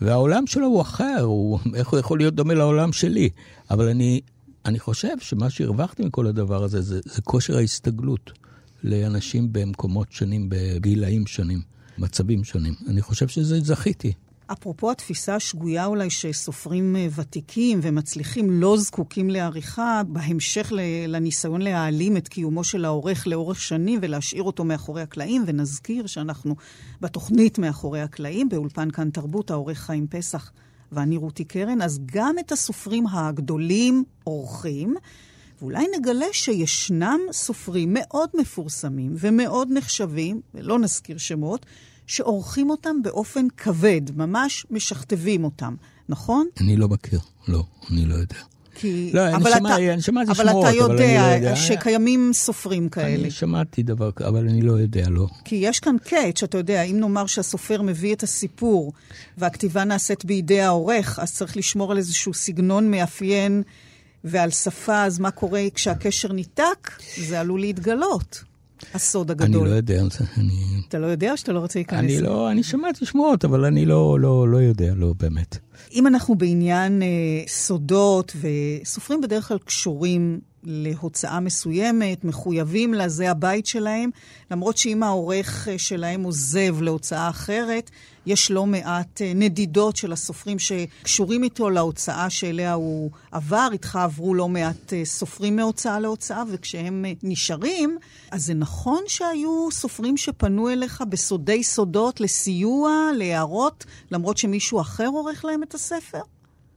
[0.00, 3.28] והעולם שלו הוא אחר, הוא, איך הוא יכול להיות דומה לעולם שלי?
[3.70, 4.20] אבל אני,
[4.64, 8.47] אני חושב שמה שהרווחתי מכל הדבר הזה זה, זה כושר ההסתגלות.
[8.84, 11.60] לאנשים במקומות שונים, בגילאים שונים,
[11.98, 12.74] מצבים שונים.
[12.88, 14.12] אני חושב שזה זכיתי.
[14.52, 20.72] אפרופו התפיסה השגויה אולי שסופרים אה, ותיקים ומצליחים לא זקוקים לעריכה, בהמשך
[21.08, 26.56] לניסיון להעלים את קיומו של העורך לאורך שנים ולהשאיר אותו מאחורי הקלעים, ונזכיר שאנחנו
[27.00, 30.52] בתוכנית מאחורי הקלעים, באולפן כאן תרבות, העורך חיים פסח
[30.92, 34.94] ואני רותי קרן, אז גם את הסופרים הגדולים עורכים.
[35.62, 41.66] ואולי נגלה שישנם סופרים מאוד מפורסמים ומאוד נחשבים, ולא נזכיר שמות,
[42.06, 45.74] שעורכים אותם באופן כבד, ממש משכתבים אותם,
[46.08, 46.46] נכון?
[46.60, 48.36] אני לא מכיר, לא, אני לא יודע.
[48.74, 49.10] כי...
[49.14, 52.30] לא, אני, שמע, אתה, אני שמעתי אבל שמועות, אתה יודע, אבל אני לא יודע שקיימים
[52.32, 53.22] סופרים כאלה.
[53.22, 55.26] אני שמעתי דבר כזה, אבל אני לא יודע, לא.
[55.44, 58.92] כי יש כאן קאץ', אתה יודע, אם נאמר שהסופר מביא את הסיפור
[59.38, 63.62] והכתיבה נעשית בידי העורך, אז צריך לשמור על איזשהו סגנון מאפיין
[64.24, 66.90] ועל שפה, אז מה קורה כשהקשר ניתק?
[67.16, 68.44] זה עלול להתגלות.
[68.94, 69.60] הסוד הגדול.
[69.60, 70.02] אני לא יודע.
[70.36, 70.82] אני...
[70.88, 72.00] אתה לא יודע או שאתה לא רוצה להיכנס?
[72.00, 75.58] אני לא, אני שמעתי שמועות, אבל אני לא, לא, לא יודע, לא באמת.
[75.92, 77.08] אם אנחנו בעניין אה,
[77.48, 84.10] סודות, וסופרים בדרך כלל קשורים להוצאה מסוימת, מחויבים לה, זה הבית שלהם,
[84.50, 87.90] למרות שאם העורך אה, שלהם עוזב להוצאה אחרת,
[88.28, 93.68] יש לא מעט אה, נדידות של הסופרים שקשורים איתו להוצאה שאליה הוא עבר.
[93.72, 97.98] איתך עברו לא מעט אה, סופרים מהוצאה להוצאה, וכשהם נשארים,
[98.30, 105.44] אז זה נכון שהיו סופרים שפנו אליך בסודי סודות לסיוע, להערות, למרות שמישהו אחר עורך
[105.44, 106.20] להם את הספר?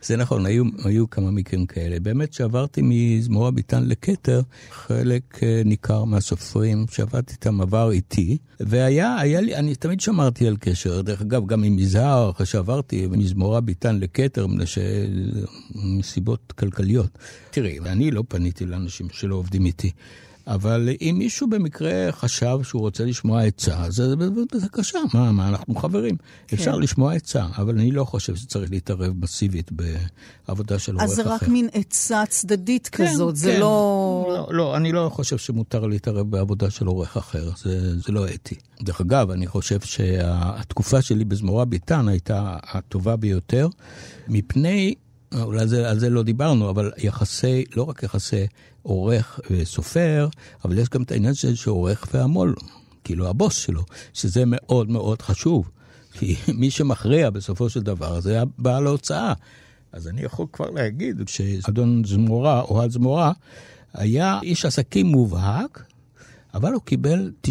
[0.01, 1.99] זה נכון, היו, היו כמה מקרים כאלה.
[1.99, 4.41] באמת שעברתי מזמורה ביטן לכתר,
[4.71, 10.57] חלק אה, ניכר מהסופרים שעבדתי איתם עבר איתי, והיה, היה לי, אני תמיד שמרתי על
[10.59, 11.01] קשר.
[11.01, 14.47] דרך אגב, גם עם יזהר, אחרי שעברתי מזמורה ביטן לכתר,
[15.75, 17.17] מסיבות כלכליות.
[17.51, 19.91] תראי, אני לא פניתי לאנשים שלא עובדים איתי.
[20.47, 26.15] אבל אם מישהו במקרה חשב שהוא רוצה לשמוע עצה, זה בבקשה, מה, מה, אנחנו חברים.
[26.47, 26.57] כן.
[26.57, 31.11] אפשר לשמוע עצה, אבל אני לא חושב שצריך להתערב מסיבית בעבודה של עורך אחר.
[31.11, 33.39] אז זה רק מין עצה צדדית כן, כזאת, כן.
[33.39, 34.25] זה לא...
[34.29, 34.47] לא...
[34.51, 38.55] לא, אני לא חושב שמותר להתערב בעבודה של עורך אחר, זה, זה לא אתי.
[38.81, 43.67] דרך אגב, אני חושב שהתקופה שלי בזמורה ביטן הייתה הטובה ביותר,
[44.27, 44.95] מפני...
[45.35, 48.45] אולי זה, על זה לא דיברנו, אבל יחסי, לא רק יחסי
[48.83, 50.27] עורך וסופר,
[50.65, 52.55] אבל יש גם את העניין של שעורך והמו"ל,
[53.03, 55.69] כאילו הבוס שלו, שזה מאוד מאוד חשוב.
[56.19, 59.33] כי מי שמכריע בסופו של דבר זה בעל ההוצאה.
[59.91, 63.31] אז אני יכול כבר להגיד שאדון זמורה, אוהד זמורה,
[63.93, 65.83] היה איש עסקים מובהק,
[66.53, 67.49] אבל הוא קיבל 90%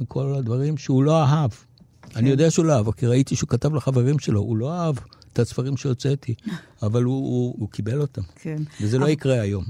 [0.00, 1.50] מכל הדברים שהוא לא אהב.
[1.50, 2.18] כן.
[2.18, 4.94] אני יודע שהוא לא אהב, כי ראיתי שהוא כתב לחברים שלו, הוא לא אהב
[5.32, 6.34] את הספרים שהוצאתי,
[6.82, 8.22] אבל הוא, הוא, הוא קיבל אותם.
[8.34, 8.62] כן.
[8.80, 9.64] וזה לא יקרה היום.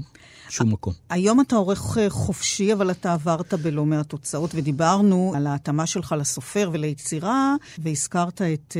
[0.49, 0.93] שום מקום.
[1.09, 6.15] היום אתה עורך אה, חופשי, אבל אתה עברת בלא מעט תוצאות, ודיברנו על ההתאמה שלך
[6.19, 8.77] לסופר וליצירה, והזכרת את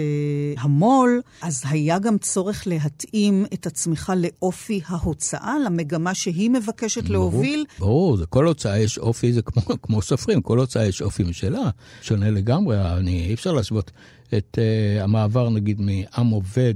[0.58, 7.14] uh, המו"ל, אז היה גם צורך להתאים את עצמך לאופי ההוצאה, למגמה שהיא מבקשת ברור,
[7.14, 7.66] להוביל.
[7.80, 11.70] ברור, זה כל הוצאה יש אופי, זה כמו, כמו סופרים, כל הוצאה יש אופי משלה,
[12.02, 13.92] שונה לגמרי, אני, אי אפשר להשוות
[14.34, 16.74] את uh, המעבר נגיד מעם עובד.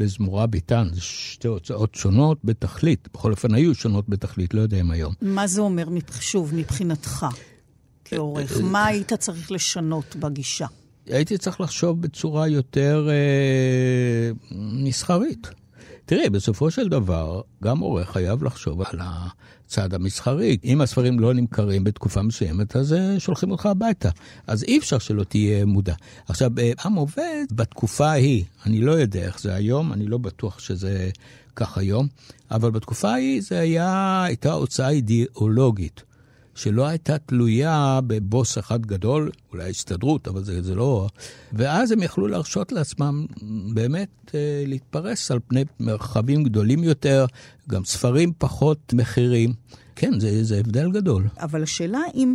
[0.00, 0.88] לזמורה ביטן.
[0.92, 3.08] זה שתי הוצאות שונות בתכלית.
[3.14, 5.14] בכל אופן היו שונות בתכלית, לא יודע אם היום.
[5.22, 5.88] מה זה אומר,
[6.20, 7.26] שוב, מבחינתך,
[8.04, 8.60] כעורך?
[8.62, 10.66] מה היית צריך לשנות בגישה?
[11.06, 15.48] הייתי צריך לחשוב בצורה יותר אה, מסחרית.
[16.06, 20.56] תראי, בסופו של דבר, גם עורך חייב לחשוב על הצד המסחרי.
[20.64, 24.10] אם הספרים לא נמכרים בתקופה מסוימת, אז אה, שולחים אותך הביתה.
[24.46, 25.94] אז אי אפשר שלא תהיה מודע.
[26.28, 26.50] עכשיו,
[26.84, 31.10] עם עובד, בתקופה ההיא, אני לא יודע איך זה היום, אני לא בטוח שזה
[31.56, 32.06] כך היום,
[32.50, 36.02] אבל בתקופה ההיא זה היה, הייתה הוצאה אידיאולוגית.
[36.56, 41.06] שלא הייתה תלויה בבוס אחד גדול, אולי הסתדרות, אבל זה, זה לא...
[41.52, 43.26] ואז הם יכלו להרשות לעצמם
[43.74, 47.26] באמת אה, להתפרס על פני מרחבים גדולים יותר,
[47.68, 49.52] גם ספרים פחות מחירים.
[49.96, 51.28] כן, זה, זה הבדל גדול.
[51.40, 52.34] אבל השאלה אם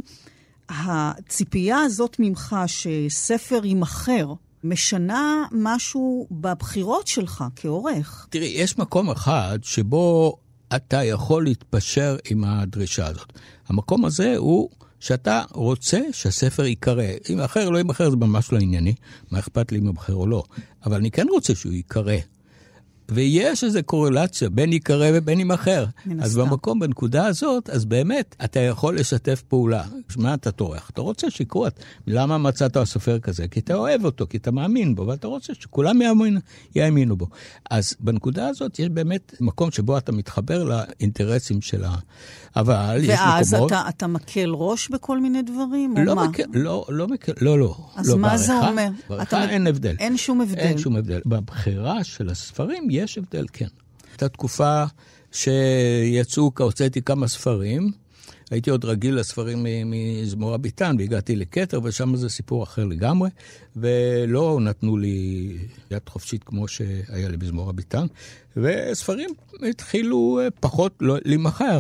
[0.70, 8.28] הציפייה הזאת ממך שספר יימכר, משנה משהו בבחירות שלך כעורך.
[8.30, 10.38] תראי, יש מקום אחד שבו
[10.76, 13.34] אתה יכול להתפשר עם הדרישה הזאת.
[13.68, 14.70] המקום הזה הוא
[15.00, 17.04] שאתה רוצה שהספר ייקרא.
[17.30, 18.94] אם אחר לא יימכר זה ממש לא ענייני,
[19.32, 20.44] מה אכפת לי אם ימכר או לא,
[20.86, 22.16] אבל אני כן רוצה שהוא ייקרא.
[23.12, 25.86] ויש איזו קורלציה בין ייקרא ובין יימכר.
[26.22, 29.84] אז במקום, בנקודה הזאת, אז באמת, אתה יכול לשתף פעולה.
[30.18, 30.90] מה אתה טורח?
[30.90, 31.66] אתה רוצה שיקרו.
[32.08, 33.48] למה מצאת סופר כזה?
[33.48, 36.38] כי אתה אוהב אותו, כי אתה מאמין בו, ואתה רוצה שכולם יאמין,
[36.76, 37.28] יאמינו בו.
[37.72, 41.96] אז בנקודה הזאת יש באמת מקום שבו אתה מתחבר לאינטרסים של ה...
[42.56, 43.36] אבל יש מקומות...
[43.36, 46.28] ואז אתה, אתה מקל ראש בכל מיני דברים, לא או מה?
[46.28, 47.76] מקל, לא, לא מקל, לא, לא.
[47.96, 48.88] אז לא, מה בעריכה, זה אומר?
[49.10, 49.96] בעריכה אתה- אין הבדל.
[50.00, 50.60] אין שום הבדל.
[50.60, 51.20] אין שום הבדל.
[51.26, 53.68] בבחירה של הספרים יש הבדל, כן.
[54.12, 54.84] הייתה תקופה
[55.32, 57.92] שיצאו, הוצאתי כמה ספרים.
[58.52, 63.30] הייתי עוד רגיל לספרים מזמורה ביטן, והגעתי לכתר, ושם זה סיפור אחר לגמרי,
[63.76, 65.58] ולא נתנו לי
[65.92, 68.06] יד חופשית כמו שהיה לי בזמורה ביטן,
[68.58, 69.30] וספרים
[69.70, 71.80] התחילו אה, פחות לא- להימכר.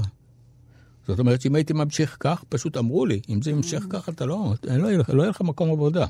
[1.07, 4.53] זאת אומרת שאם הייתי ממשיך כך, פשוט אמרו לי, אם זה יימשך ככה, אתה לא,
[4.63, 6.05] לא לך- לא יהיה לך מקום עבודה.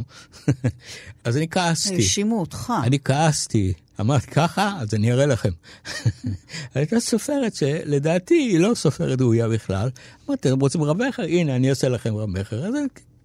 [1.24, 1.96] אז אני כעסתי.
[1.96, 2.74] האשימו אותך.
[2.84, 3.74] אני כעסתי.
[4.00, 5.50] אמרת ככה, אז אני אראה לכם.
[6.76, 9.90] הייתה סופרת שלדעתי היא לא סופרת ראויה בכלל.
[10.28, 11.24] אמרתי, אתם רוצים רב מכר?
[11.24, 12.66] הנה, אני אעשה לכם רב מכר.
[12.66, 12.74] אז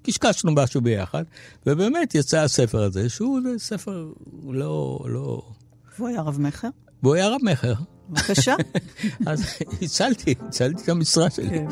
[0.03, 1.25] קשקשנו משהו ביחד,
[1.67, 4.09] ובאמת יצא הספר הזה, שהוא ספר
[4.49, 5.01] לא...
[5.09, 5.43] לא...
[5.99, 6.69] והוא היה רב-מכר?
[7.03, 7.75] והוא היה רב מכר.
[8.09, 8.55] בבקשה.
[9.27, 9.45] אז
[9.83, 11.49] הצלתי, הצלתי את המשרה שלי.
[11.49, 11.67] כן.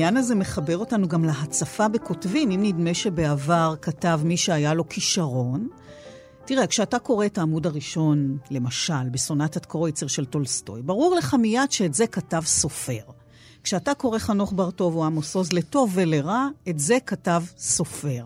[0.00, 2.50] והעניין הזה מחבר אותנו גם להצפה בכותבים.
[2.50, 5.68] אם נדמה שבעבר כתב מי שהיה לו כישרון,
[6.44, 11.94] תראה, כשאתה קורא את העמוד הראשון, למשל, בסונטת קרויצר של טולסטוי, ברור לך מיד שאת
[11.94, 13.00] זה כתב סופר.
[13.64, 18.24] כשאתה קורא חנוך ברטוב או עמוס עוז לטוב ולרע, את זה כתב סופר.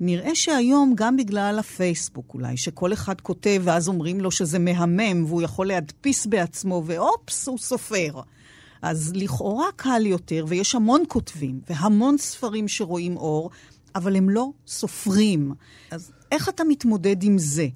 [0.00, 5.42] נראה שהיום, גם בגלל הפייסבוק אולי, שכל אחד כותב ואז אומרים לו שזה מהמם והוא
[5.42, 8.20] יכול להדפיס בעצמו, ואופס, הוא סופר.
[8.82, 13.50] אז לכאורה קל יותר, ויש המון כותבים והמון ספרים שרואים אור,
[13.94, 15.54] אבל הם לא סופרים.
[15.90, 17.68] אז איך אתה מתמודד עם זה?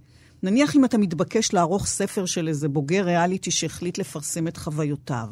[0.43, 5.29] נניח אם אתה מתבקש לערוך ספר של איזה בוגר ריאליטי שהחליט לפרסם את חוויותיו,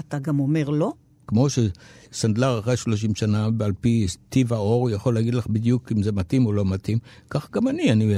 [0.00, 0.92] אתה גם אומר לא?
[1.26, 6.12] כמו שסנדלר אחרי 30 שנה, על פי טיב האור, יכול להגיד לך בדיוק אם זה
[6.12, 6.98] מתאים או לא מתאים.
[7.30, 8.14] כך גם אני, אני,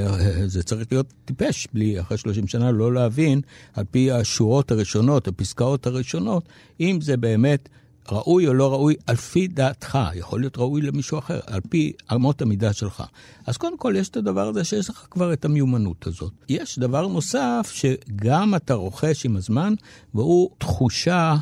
[0.47, 3.41] זה צריך להיות טיפש בלי אחרי 30 שנה לא להבין,
[3.75, 6.49] על פי השורות הראשונות, הפסקאות הראשונות,
[6.81, 7.69] אם זה באמת
[8.13, 12.43] ראוי או לא ראוי, על פי דעתך, יכול להיות ראוי למישהו אחר, על פי אמות
[12.43, 13.03] המידה שלך.
[13.47, 16.33] אז קודם כל יש את הדבר הזה שיש לך כבר את המיומנות הזאת.
[16.49, 19.75] יש דבר נוסף שגם אתה רוכש עם הזמן,
[20.15, 21.35] והוא תחושה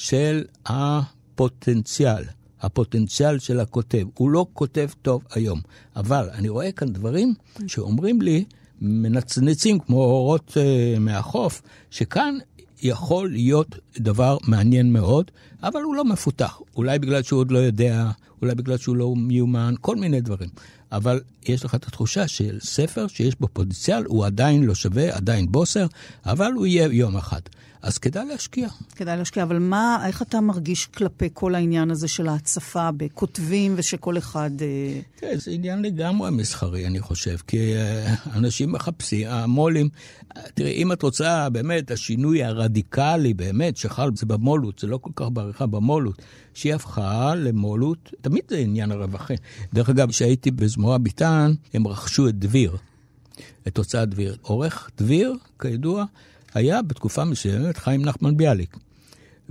[0.00, 2.24] של הפוטנציאל.
[2.60, 4.06] הפוטנציאל של הכותב.
[4.14, 5.60] הוא לא כותב טוב היום,
[5.96, 7.34] אבל אני רואה כאן דברים
[7.66, 8.44] שאומרים לי,
[8.80, 12.34] מנצנצים כמו אורות uh, מהחוף, שכאן
[12.82, 15.30] יכול להיות דבר מעניין מאוד,
[15.62, 16.60] אבל הוא לא מפותח.
[16.76, 18.10] אולי בגלל שהוא עוד לא יודע,
[18.42, 20.48] אולי בגלל שהוא לא מיומן, כל מיני דברים.
[20.92, 25.52] אבל יש לך את התחושה של ספר שיש בו פוטנציאל, הוא עדיין לא שווה, עדיין
[25.52, 25.86] בוסר,
[26.26, 27.40] אבל הוא יהיה יום אחד.
[27.82, 28.68] אז כדאי להשקיע.
[28.96, 34.18] כדאי להשקיע, אבל מה, איך אתה מרגיש כלפי כל העניין הזה של ההצפה בכותבים ושכל
[34.18, 34.50] אחד...
[34.62, 39.88] אה, כן, זה עניין לגמרי מסחרי, אני חושב, כי אה, אנשים מחפשים, המו"לים,
[40.54, 45.26] תראי, אם את רוצה באמת, השינוי הרדיקלי באמת שחל, זה במו"לות, זה לא כל כך
[45.28, 46.22] בעריכה במו"לות,
[46.54, 49.34] שהיא הפכה למו"לות, תמיד זה עניין הרווחי.
[49.74, 52.76] דרך אגב, כשהייתי בזמורה ביטן, הם רכשו את דביר,
[53.68, 54.36] את הוצאת דביר.
[54.42, 56.04] עורך דביר, כידוע,
[56.54, 58.76] היה בתקופה מסוימת חיים נחמן ביאליק.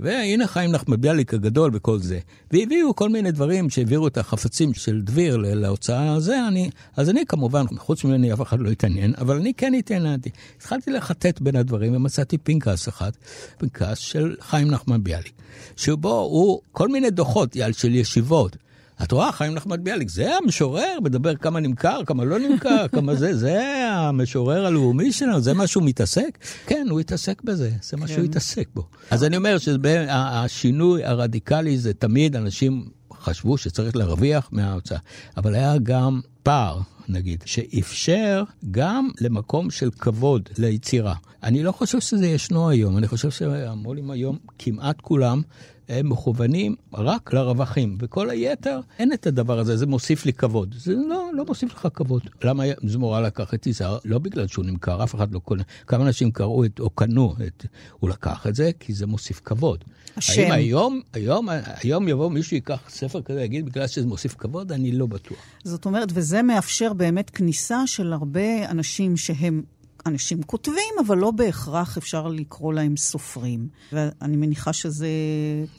[0.02, 2.18] והנה חיים נחמן ביאליק הגדול וכל זה.
[2.50, 7.64] והביאו כל מיני דברים שהעבירו את החפצים של דביר להוצאה הזה, אני, אז אני כמובן,
[7.78, 10.30] חוץ ממני אף אחד לא התעניין, אבל אני כן התעניינתי.
[10.56, 13.10] התחלתי לחטט בין הדברים ומצאתי פנקס אחד,
[13.58, 15.32] פנקס של חיים נחמן ביאליק,
[15.76, 18.56] שבו הוא כל מיני דוחות של ישיבות.
[19.02, 23.36] את רואה, חיים נחמן ביאליק, זה המשורר, מדבר כמה נמכר, כמה לא נמכר, כמה זה,
[23.36, 26.38] זה המשורר הלאומי שלנו, זה מה שהוא מתעסק?
[26.66, 28.24] כן, הוא התעסק בזה, זה מה שהוא כן.
[28.24, 28.88] התעסק בו.
[29.10, 32.88] אז אני אומר שהשינוי הרדיקלי זה תמיד אנשים
[33.20, 34.98] חשבו שצריך להרוויח מההוצאה,
[35.36, 41.14] אבל היה גם פער, נגיד, שאפשר גם למקום של כבוד ליצירה.
[41.42, 45.42] אני לא חושב שזה ישנו היום, אני חושב שהמו"לים היום, כמעט כולם,
[45.90, 50.74] הם מכוונים רק לרווחים, וכל היתר, אין את הדבר הזה, זה מוסיף לי כבוד.
[50.78, 52.22] זה לא, לא מוסיף לך כבוד.
[52.44, 53.98] למה זמורה לקח את יזהר?
[54.04, 55.62] לא בגלל שהוא נמכר, אף אחד לא קונה.
[55.86, 57.66] כמה אנשים קראו את, או קנו את,
[58.00, 59.84] הוא לקח את זה כי זה מוסיף כבוד.
[60.16, 60.42] השם.
[60.42, 61.48] האם היום, היום,
[61.82, 64.72] היום יבוא מישהו ייקח ספר כזה, יגיד בגלל שזה מוסיף כבוד?
[64.72, 65.38] אני לא בטוח.
[65.64, 69.62] זאת אומרת, וזה מאפשר באמת כניסה של הרבה אנשים שהם
[70.06, 73.68] אנשים כותבים, אבל לא בהכרח אפשר לקרוא להם סופרים.
[73.92, 75.08] ואני מניחה שזה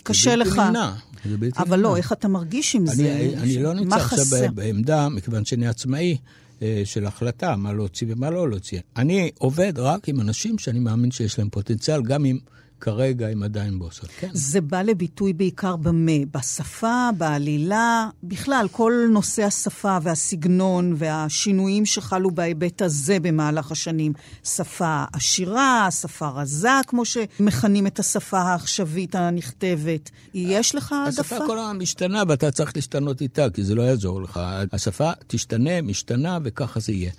[0.03, 0.57] קשה זה בלתי לך.
[0.57, 0.93] נמנע.
[1.25, 1.89] זה בלתי אבל נמנע.
[1.89, 3.33] לא, איך אתה מרגיש עם אני, זה?
[3.37, 4.35] אני לא מה נמצא חסר?
[4.35, 6.17] עכשיו בעמדה, מכיוון שאני עצמאי,
[6.61, 8.79] אה, של החלטה מה להוציא ומה לא להוציא.
[8.97, 12.37] אני עובד רק עם אנשים שאני מאמין שיש להם פוטנציאל, גם אם
[12.81, 14.07] כרגע הם עדיין בוסר.
[14.19, 14.29] כן.
[14.33, 16.11] זה בא לביטוי בעיקר במה?
[16.33, 24.13] בשפה, בעלילה, בכלל, כל נושא השפה והסגנון והשינויים שחלו בהיבט הזה במהלך השנים.
[24.43, 30.09] שפה עשירה, שפה רזה, כמו שמכנים את השפה העכשווית הנכתבת.
[30.33, 31.21] יש לך העדפה?
[31.21, 34.39] השפה כל הזמן משתנה ואתה צריך להשתנות איתה, כי זה לא יעזור לך.
[34.71, 37.11] השפה תשתנה, משתנה, וככה זה יהיה.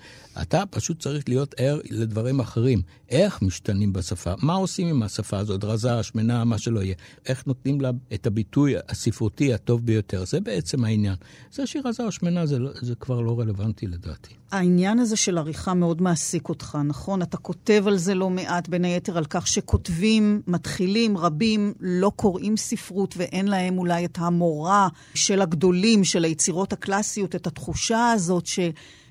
[0.42, 2.82] אתה פשוט צריך להיות ער לדברים אחרים.
[3.08, 4.32] איך משתנים בשפה?
[4.42, 5.64] מה עושים עם השפה הזאת?
[5.64, 6.94] רזה, שמנה, מה שלא יהיה.
[7.26, 10.24] איך נותנים לה את הביטוי הספרותי הטוב ביותר?
[10.24, 11.14] זה בעצם העניין.
[11.52, 14.34] זה שהיא רזה או שמנה, זה, לא, זה כבר לא רלוונטי לדעתי.
[14.52, 17.22] העניין הזה של עריכה מאוד מעסיק אותך, נכון?
[17.22, 22.56] אתה כותב על זה לא מעט, בין היתר על כך שכותבים, מתחילים, רבים, לא קוראים
[22.56, 28.46] ספרות ואין להם אולי את המורא של הגדולים, של היצירות הקלאסיות, את התחושה הזאת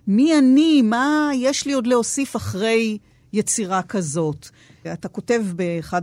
[0.05, 2.97] שמי אני, מה יש לי עוד להוסיף אחרי
[3.33, 4.49] יצירה כזאת.
[4.93, 6.01] אתה כותב באחד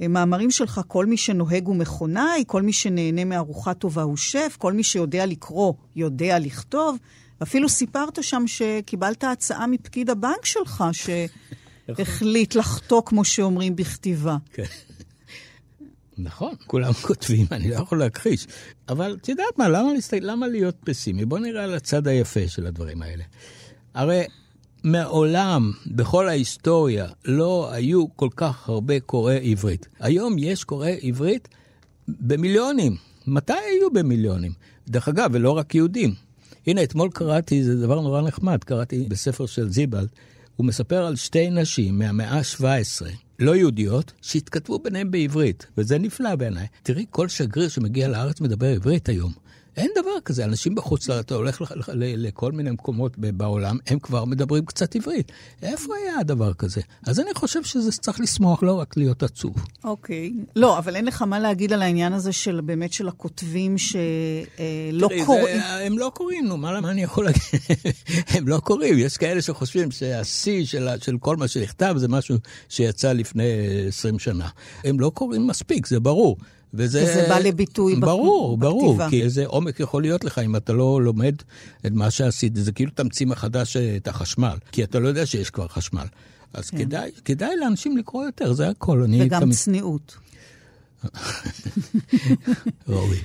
[0.00, 4.72] המאמרים שלך, כל מי שנוהג הוא מכונאי, כל מי שנהנה מארוחה טובה הוא שף, כל
[4.72, 6.98] מי שיודע לקרוא יודע לכתוב.
[7.40, 10.84] ואפילו סיפרת שם שקיבלת הצעה מפקיד הבנק שלך,
[11.96, 14.36] שהחליט לחטוא, כמו שאומרים, בכתיבה.
[14.52, 14.64] כן.
[16.18, 18.46] נכון, כולם כותבים, אני לא יכול להכחיש.
[18.88, 20.16] אבל את יודעת מה, למה, להסת...
[20.20, 21.24] למה להיות פסימי?
[21.24, 23.24] בוא נראה על הצד היפה של הדברים האלה.
[23.94, 24.24] הרי
[24.84, 29.88] מעולם, בכל ההיסטוריה, לא היו כל כך הרבה קוראי עברית.
[30.00, 31.48] היום יש קוראי עברית
[32.08, 32.96] במיליונים.
[33.26, 34.52] מתי היו במיליונים?
[34.88, 36.14] דרך אגב, ולא רק יהודים.
[36.66, 40.08] הנה, אתמול קראתי, זה דבר נורא נחמד, קראתי בספר של זיבלד,
[40.56, 43.06] הוא מספר על שתי נשים מהמאה ה-17,
[43.38, 46.66] לא יהודיות, שהתכתבו ביניהם בעברית, וזה נפלא בעיניי.
[46.82, 49.32] תראי, כל שגריר שמגיע לארץ מדבר עברית היום.
[49.76, 53.98] אין דבר כזה, אנשים בחוץ לארץ, אתה הולך לח- ל- לכל מיני מקומות בעולם, הם
[53.98, 55.32] כבר מדברים קצת עברית.
[55.62, 56.80] איפה היה הדבר כזה?
[57.06, 59.54] אז אני חושב שזה צריך לשמוח, לא רק להיות עצוב.
[59.84, 60.32] אוקיי.
[60.56, 65.24] לא, אבל אין לך מה להגיד על העניין הזה של באמת של הכותבים שלא תראי,
[65.26, 65.56] קוראים.
[65.58, 67.42] זה, הם לא קוראים, נו, מה, מה אני יכול להגיד?
[68.34, 68.98] הם לא קוראים.
[68.98, 72.36] יש כאלה שחושבים שהשיא של, של כל מה שנכתב זה משהו
[72.68, 73.44] שיצא לפני
[73.88, 74.48] 20 שנה.
[74.84, 76.36] הם לא קוראים מספיק, זה ברור.
[76.74, 79.10] וזה, וזה בא לביטוי ברור, ברור, בכתיבה.
[79.10, 81.34] כי איזה עומק יכול להיות לך אם אתה לא לומד
[81.86, 82.56] את מה שעשית.
[82.56, 86.06] זה כאילו תמציא מחדש את החשמל, כי אתה לא יודע שיש כבר חשמל.
[86.54, 86.78] אז כן.
[86.78, 89.04] כדאי, כדאי לאנשים לקרוא יותר, זה הכל.
[89.20, 89.54] וגם תמיד...
[89.54, 90.16] צניעות.
[92.88, 93.18] ראוי.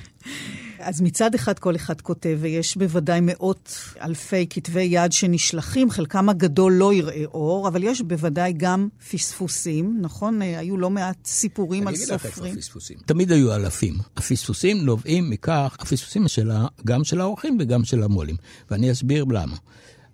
[0.80, 6.72] אז מצד אחד כל אחד כותב, ויש בוודאי מאות אלפי כתבי יד שנשלחים, חלקם הגדול
[6.72, 10.42] לא יראה אור, אבל יש בוודאי גם פספוסים, נכון?
[10.42, 12.44] אה, היו לא מעט סיפורים על סופרים.
[12.44, 12.60] אני
[12.90, 13.06] אגיד.
[13.06, 13.94] תמיד היו אלפים.
[14.16, 18.36] הפספוסים נובעים מכך, הפספוסים שלה, גם של האורחים וגם של המו"לים,
[18.70, 19.56] ואני אסביר למה.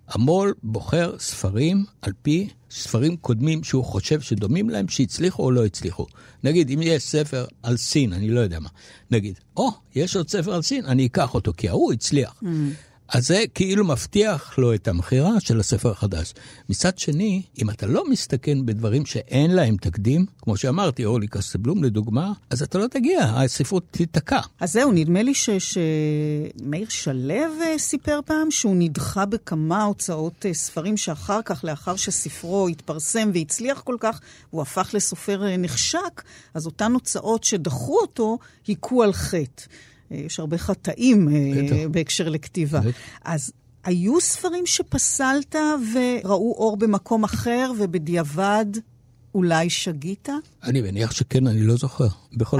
[0.07, 6.05] המו"ל בוחר ספרים על פי ספרים קודמים שהוא חושב שדומים להם, שהצליחו או לא הצליחו.
[6.43, 8.69] נגיד, אם יש ספר על סין, אני לא יודע מה,
[9.11, 12.41] נגיד, או, oh, יש עוד ספר על סין, אני אקח אותו, כי ההוא הצליח.
[12.43, 12.45] Mm.
[13.09, 16.33] אז זה כאילו מבטיח לו את המכירה של הספר החדש.
[16.69, 22.33] מצד שני, אם אתה לא מסתכן בדברים שאין להם תקדים, כמו שאמרתי, אורלי קסטבלום לדוגמה,
[22.49, 24.39] אז אתה לא תגיע, הספרות תיתקע.
[24.59, 30.97] אז זהו, נדמה לי שמאיר שלו אה, סיפר פעם שהוא נדחה בכמה הוצאות אה, ספרים
[30.97, 36.93] שאחר כך, לאחר שספרו התפרסם והצליח כל כך, הוא הפך לסופר אה, נחשק, אז אותן
[36.93, 38.37] הוצאות שדחו אותו,
[38.67, 39.63] היכו על חטא.
[40.11, 42.79] יש הרבה חטאים אה, בהקשר לכתיבה.
[43.23, 43.51] אז
[43.83, 45.55] היו ספרים שפסלת
[45.93, 48.65] וראו אור במקום אחר, ובדיעבד
[49.35, 50.29] אולי שגית?
[50.63, 52.07] אני מניח שכן, אני לא זוכר.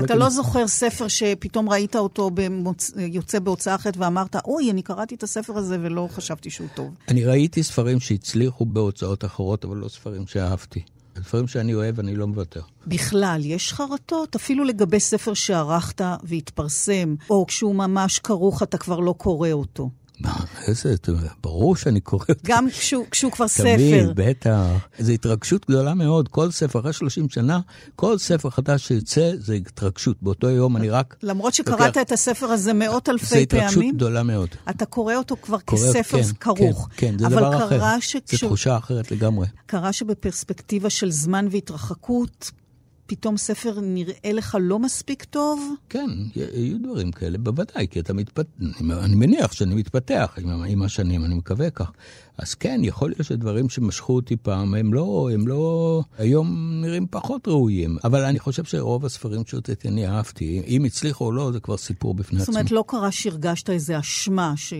[0.06, 0.16] אתה.
[0.16, 2.92] לא זוכר ספר שפתאום ראית אותו במוצ...
[2.98, 6.94] יוצא בהוצאה אחרת ואמרת, אוי, אני קראתי את הספר הזה ולא חשבתי שהוא טוב.
[7.08, 10.82] אני ראיתי ספרים שהצליחו בהוצאות אחרות, אבל לא ספרים שאהבתי.
[11.16, 12.62] דברים שאני אוהב, אני לא מוותר.
[12.88, 14.36] בכלל, יש חרטות?
[14.36, 19.90] אפילו לגבי ספר שערכת והתפרסם, או כשהוא ממש כרוך, אתה כבר לא קורא אותו.
[20.68, 20.96] איזה,
[21.44, 22.42] ברור שאני קורא אותו.
[22.46, 24.04] גם כשהוא, כשהוא כבר תמיד, ספר.
[24.04, 24.60] תמיד, בטח.
[25.00, 26.28] זו התרגשות גדולה מאוד.
[26.28, 27.60] כל ספר, אחרי 30 שנה,
[27.96, 30.18] כל ספר חדש שיוצא זה התרגשות.
[30.22, 31.16] באותו יום אני רק...
[31.24, 32.02] למרות שקראת לוקח...
[32.02, 33.46] את הספר הזה מאות אלפי פעמים.
[33.50, 34.50] זה התרגשות גדולה מאוד.
[34.70, 36.90] אתה קורא אותו כבר קורא, כספר כן, כרוך.
[36.96, 38.00] כן, כן, זה דבר אחר.
[38.00, 38.36] שכש...
[38.36, 39.48] זו תחושה אחרת לגמרי.
[39.66, 42.52] קרה שבפרספקטיבה של זמן והתרחקות,
[43.08, 45.74] פתאום ספר נראה לך לא מספיק טוב?
[45.90, 48.50] כן, יהיו דברים כאלה, בוודאי, כי אתה מתפתח,
[48.82, 51.92] אני מניח שאני מתפתח עם, השנים, אני מקווה כך.
[52.38, 57.48] אז כן, יכול להיות שדברים שמשכו אותי פעם, הם לא, הם לא, היום נראים פחות
[57.48, 57.98] ראויים.
[58.04, 60.62] אבל אני חושב שרוב הספרים שהוצאתי אני אהבתי.
[60.68, 62.54] אם הצליחו או לא, זה כבר סיפור בפני עצמו.
[62.54, 64.74] זאת אומרת, לא קרה שהרגשת איזו אשמה, ש...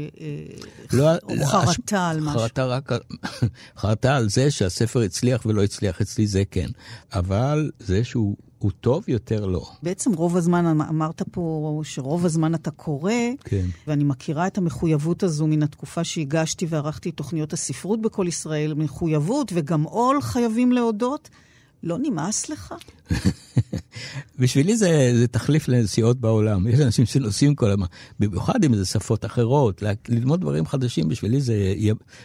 [0.94, 2.40] לא, או לא, חרטה על משהו.
[2.40, 2.92] חרטה רק,
[3.80, 6.68] חרטה על זה שהספר הצליח ולא הצליח אצלי, זה כן.
[7.14, 9.70] אבל זה שהוא הוא טוב יותר לא.
[9.84, 13.12] בעצם רוב הזמן, אמ- אמרת פה שרוב הזמן אתה קורא,
[13.44, 13.66] כן.
[13.88, 19.84] ואני מכירה את המחויבות הזו מן התקופה שהגשתי וערכתי תוכניות הספרות בכל ישראל, מחויבות וגם
[19.84, 21.30] עול, חייבים להודות.
[21.86, 22.74] לא נמאס לך?
[24.40, 26.68] בשבילי זה, זה תחליף לנסיעות בעולם.
[26.68, 27.86] יש אנשים שנוסעים כל הזמן,
[28.20, 31.74] במיוחד אם זה שפות אחרות, ללמוד דברים חדשים, בשבילי זה,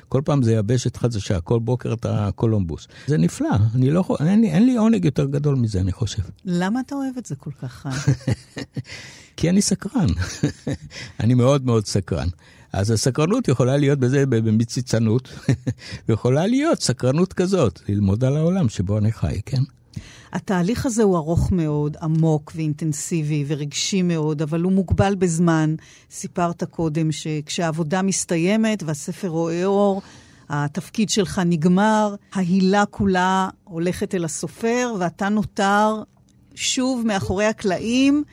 [0.08, 2.88] כל פעם זה יבשת חדשה, כל בוקר אתה קולומבוס.
[3.06, 6.22] זה נפלא, אני לא, אין, אין לי עונג יותר גדול מזה, אני חושב.
[6.44, 7.86] למה אתה אוהב את זה כל כך?
[9.36, 10.06] כי אני סקרן.
[11.20, 12.28] אני מאוד מאוד סקרן.
[12.72, 15.28] אז הסקרנות יכולה להיות בזה במציצנות,
[16.08, 19.62] ויכולה להיות סקרנות כזאת, ללמוד על העולם שבו אני חי, כן?
[20.32, 25.74] התהליך הזה הוא ארוך מאוד, עמוק ואינטנסיבי ורגשי מאוד, אבל הוא מוגבל בזמן.
[26.10, 30.02] סיפרת קודם שכשהעבודה מסתיימת והספר רואה אור,
[30.48, 36.02] התפקיד שלך נגמר, ההילה כולה הולכת אל הסופר, ואתה נותר
[36.54, 38.24] שוב מאחורי הקלעים.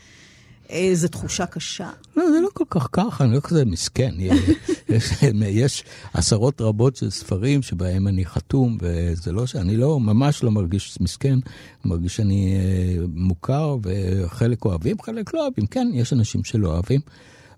[0.70, 1.89] איזו תחושה קשה.
[2.18, 4.15] לא, זה לא כל כך ככה, אני לא כזה מסכן.
[4.89, 10.51] יש, יש עשרות רבות של ספרים שבהם אני חתום, וזה לא שאני לא, ממש לא
[10.51, 11.39] מרגיש מסכן,
[11.86, 15.65] מרגיש שאני אה, מוכר, וחלק אוהבים, חלק לא אוהבים.
[15.65, 17.01] כן, יש אנשים שלא אוהבים,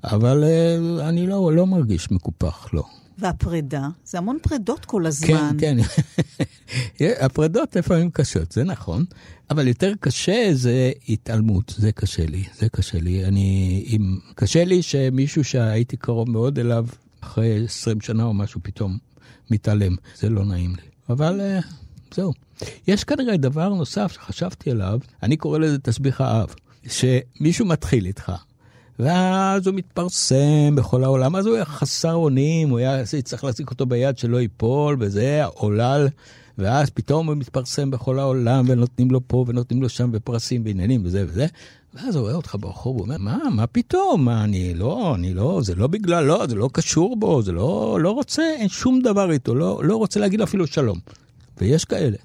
[0.04, 2.84] אבל אה, אני לא, לא מרגיש מקופח, לא.
[3.20, 5.52] והפרידה, זה המון פרידות כל הזמן.
[5.60, 5.78] כן,
[6.98, 7.06] כן.
[7.26, 9.06] הפרידות לפעמים קשות, זה נכון,
[9.50, 13.26] אבל יותר קשה זה התעלמות, זה קשה לי, זה קשה לי.
[13.26, 16.88] אני, אם, קשה לי שמישהו שהייתי קרוב מאוד אליו,
[17.22, 18.98] אחרי 20 שנה או משהו, פתאום
[19.52, 19.96] מתעלם.
[20.16, 20.82] זה לא נעים לי.
[21.10, 21.66] אבל uh,
[22.16, 22.34] זהו.
[22.88, 26.54] יש כנראה דבר נוסף שחשבתי עליו, אני קורא לזה תסביך האב.
[26.88, 28.32] שמישהו מתחיל איתך,
[29.00, 33.86] ואז הוא מתפרסם בכל העולם, אז הוא היה חסר אונים, הוא היה צריך להחזיק אותו
[33.86, 36.08] ביד שלא ייפול, וזה עולל,
[36.58, 41.26] ואז פתאום הוא מתפרסם בכל העולם, ונותנים לו פה ונותנים לו שם, ופרסים ועניינים וזה
[41.28, 41.46] וזה.
[41.94, 44.26] ואז הוא רואה אותך ברחוב, הוא אומר, מה, מה פתאום?
[44.26, 47.98] מה, אני לא, אני לא, זה לא בגלל, לא, זה לא קשור בו, זה לא,
[48.02, 51.00] לא רוצה, אין שום דבר איתו, לא, לא רוצה להגיד אפילו שלום.
[51.58, 52.18] ויש כאלה.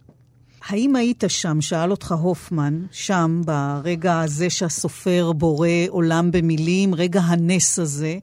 [0.68, 7.78] האם היית שם, שאל אותך הופמן, שם, ברגע הזה שהסופר בורא עולם במילים, רגע הנס
[7.78, 8.18] הזה,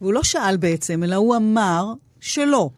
[0.00, 2.70] והוא לא שאל בעצם, אלא הוא אמר שלא.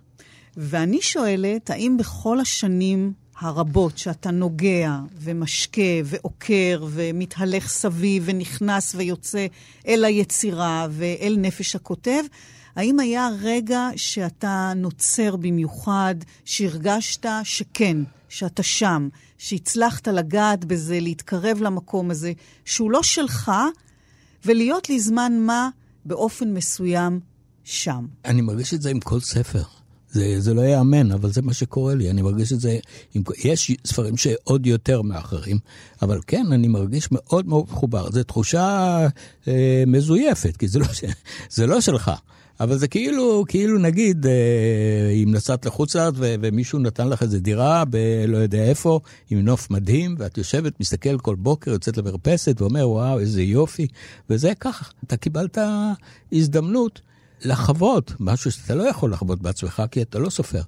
[0.56, 9.46] ואני שואלת, האם בכל השנים הרבות שאתה נוגע ומשקה ועוקר ומתהלך סביב ונכנס ויוצא
[9.88, 12.22] אל היצירה ואל נפש הכותב,
[12.78, 16.14] האם היה רגע שאתה נוצר במיוחד,
[16.44, 17.96] שהרגשת שכן,
[18.28, 19.08] שאתה שם,
[19.38, 22.32] שהצלחת לגעת בזה, להתקרב למקום הזה,
[22.64, 23.52] שהוא לא שלך,
[24.44, 25.68] ולהיות לזמן מה
[26.04, 27.20] באופן מסוים
[27.64, 28.06] שם?
[28.24, 29.62] אני מרגיש את זה עם כל ספר.
[30.10, 32.10] זה, זה לא ייאמן, אבל זה מה שקורה לי.
[32.10, 32.78] אני מרגיש את זה,
[33.14, 35.58] עם, יש ספרים שעוד יותר מאחרים,
[36.02, 38.10] אבל כן, אני מרגיש מאוד מאוד מחובר.
[38.10, 38.98] זו תחושה
[39.48, 40.86] אה, מזויפת, כי זה לא,
[41.50, 42.10] זה לא שלך.
[42.60, 47.84] אבל זה כאילו, כאילו נגיד, אה, אם נסעת לחוץ לארץ ומישהו נתן לך איזה דירה
[47.84, 49.00] בלא יודע איפה,
[49.30, 53.86] עם נוף מדהים, ואת יושבת, מסתכל כל בוקר, יוצאת למרפסת ואומר, וואו, איזה יופי,
[54.30, 54.90] וזה ככה.
[55.06, 55.58] אתה קיבלת
[56.32, 57.00] הזדמנות
[57.44, 60.62] לחוות משהו שאתה לא יכול לחוות בעצמך, כי אתה לא סופר,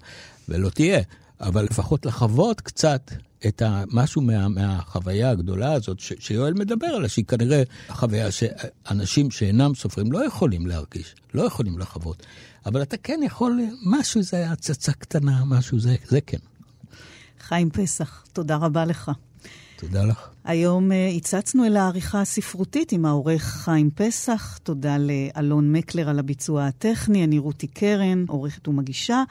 [0.49, 1.01] ולא תהיה,
[1.41, 3.11] אבל לפחות לחוות קצת
[3.47, 9.74] את משהו מה, מהחוויה הגדולה הזאת ש, שיואל מדבר עליה, שהיא כנראה חוויה שאנשים שאינם
[9.74, 12.26] סופרים לא יכולים להרגיש, לא יכולים לחוות.
[12.66, 16.38] אבל אתה כן יכול, משהו זה הצצה קטנה, משהו זה, זה כן.
[17.41, 19.11] חיים פסח, תודה רבה לך.
[19.80, 20.28] תודה לך.
[20.45, 24.59] היום אה, הצצנו אל העריכה הספרותית עם העורך חיים פסח.
[24.62, 29.22] תודה לאלון מקלר על הביצוע הטכני, אני רותי קרן, עורכת ומגישה.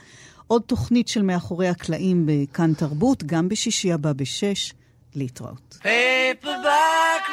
[0.49, 4.73] עוד תוכנית של מאחורי הקלעים בכאן תרבות, גם בשישי הבא בשש.
[5.15, 5.77] להתראות.
[5.81, 7.25] Paperback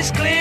[0.00, 0.39] is clear.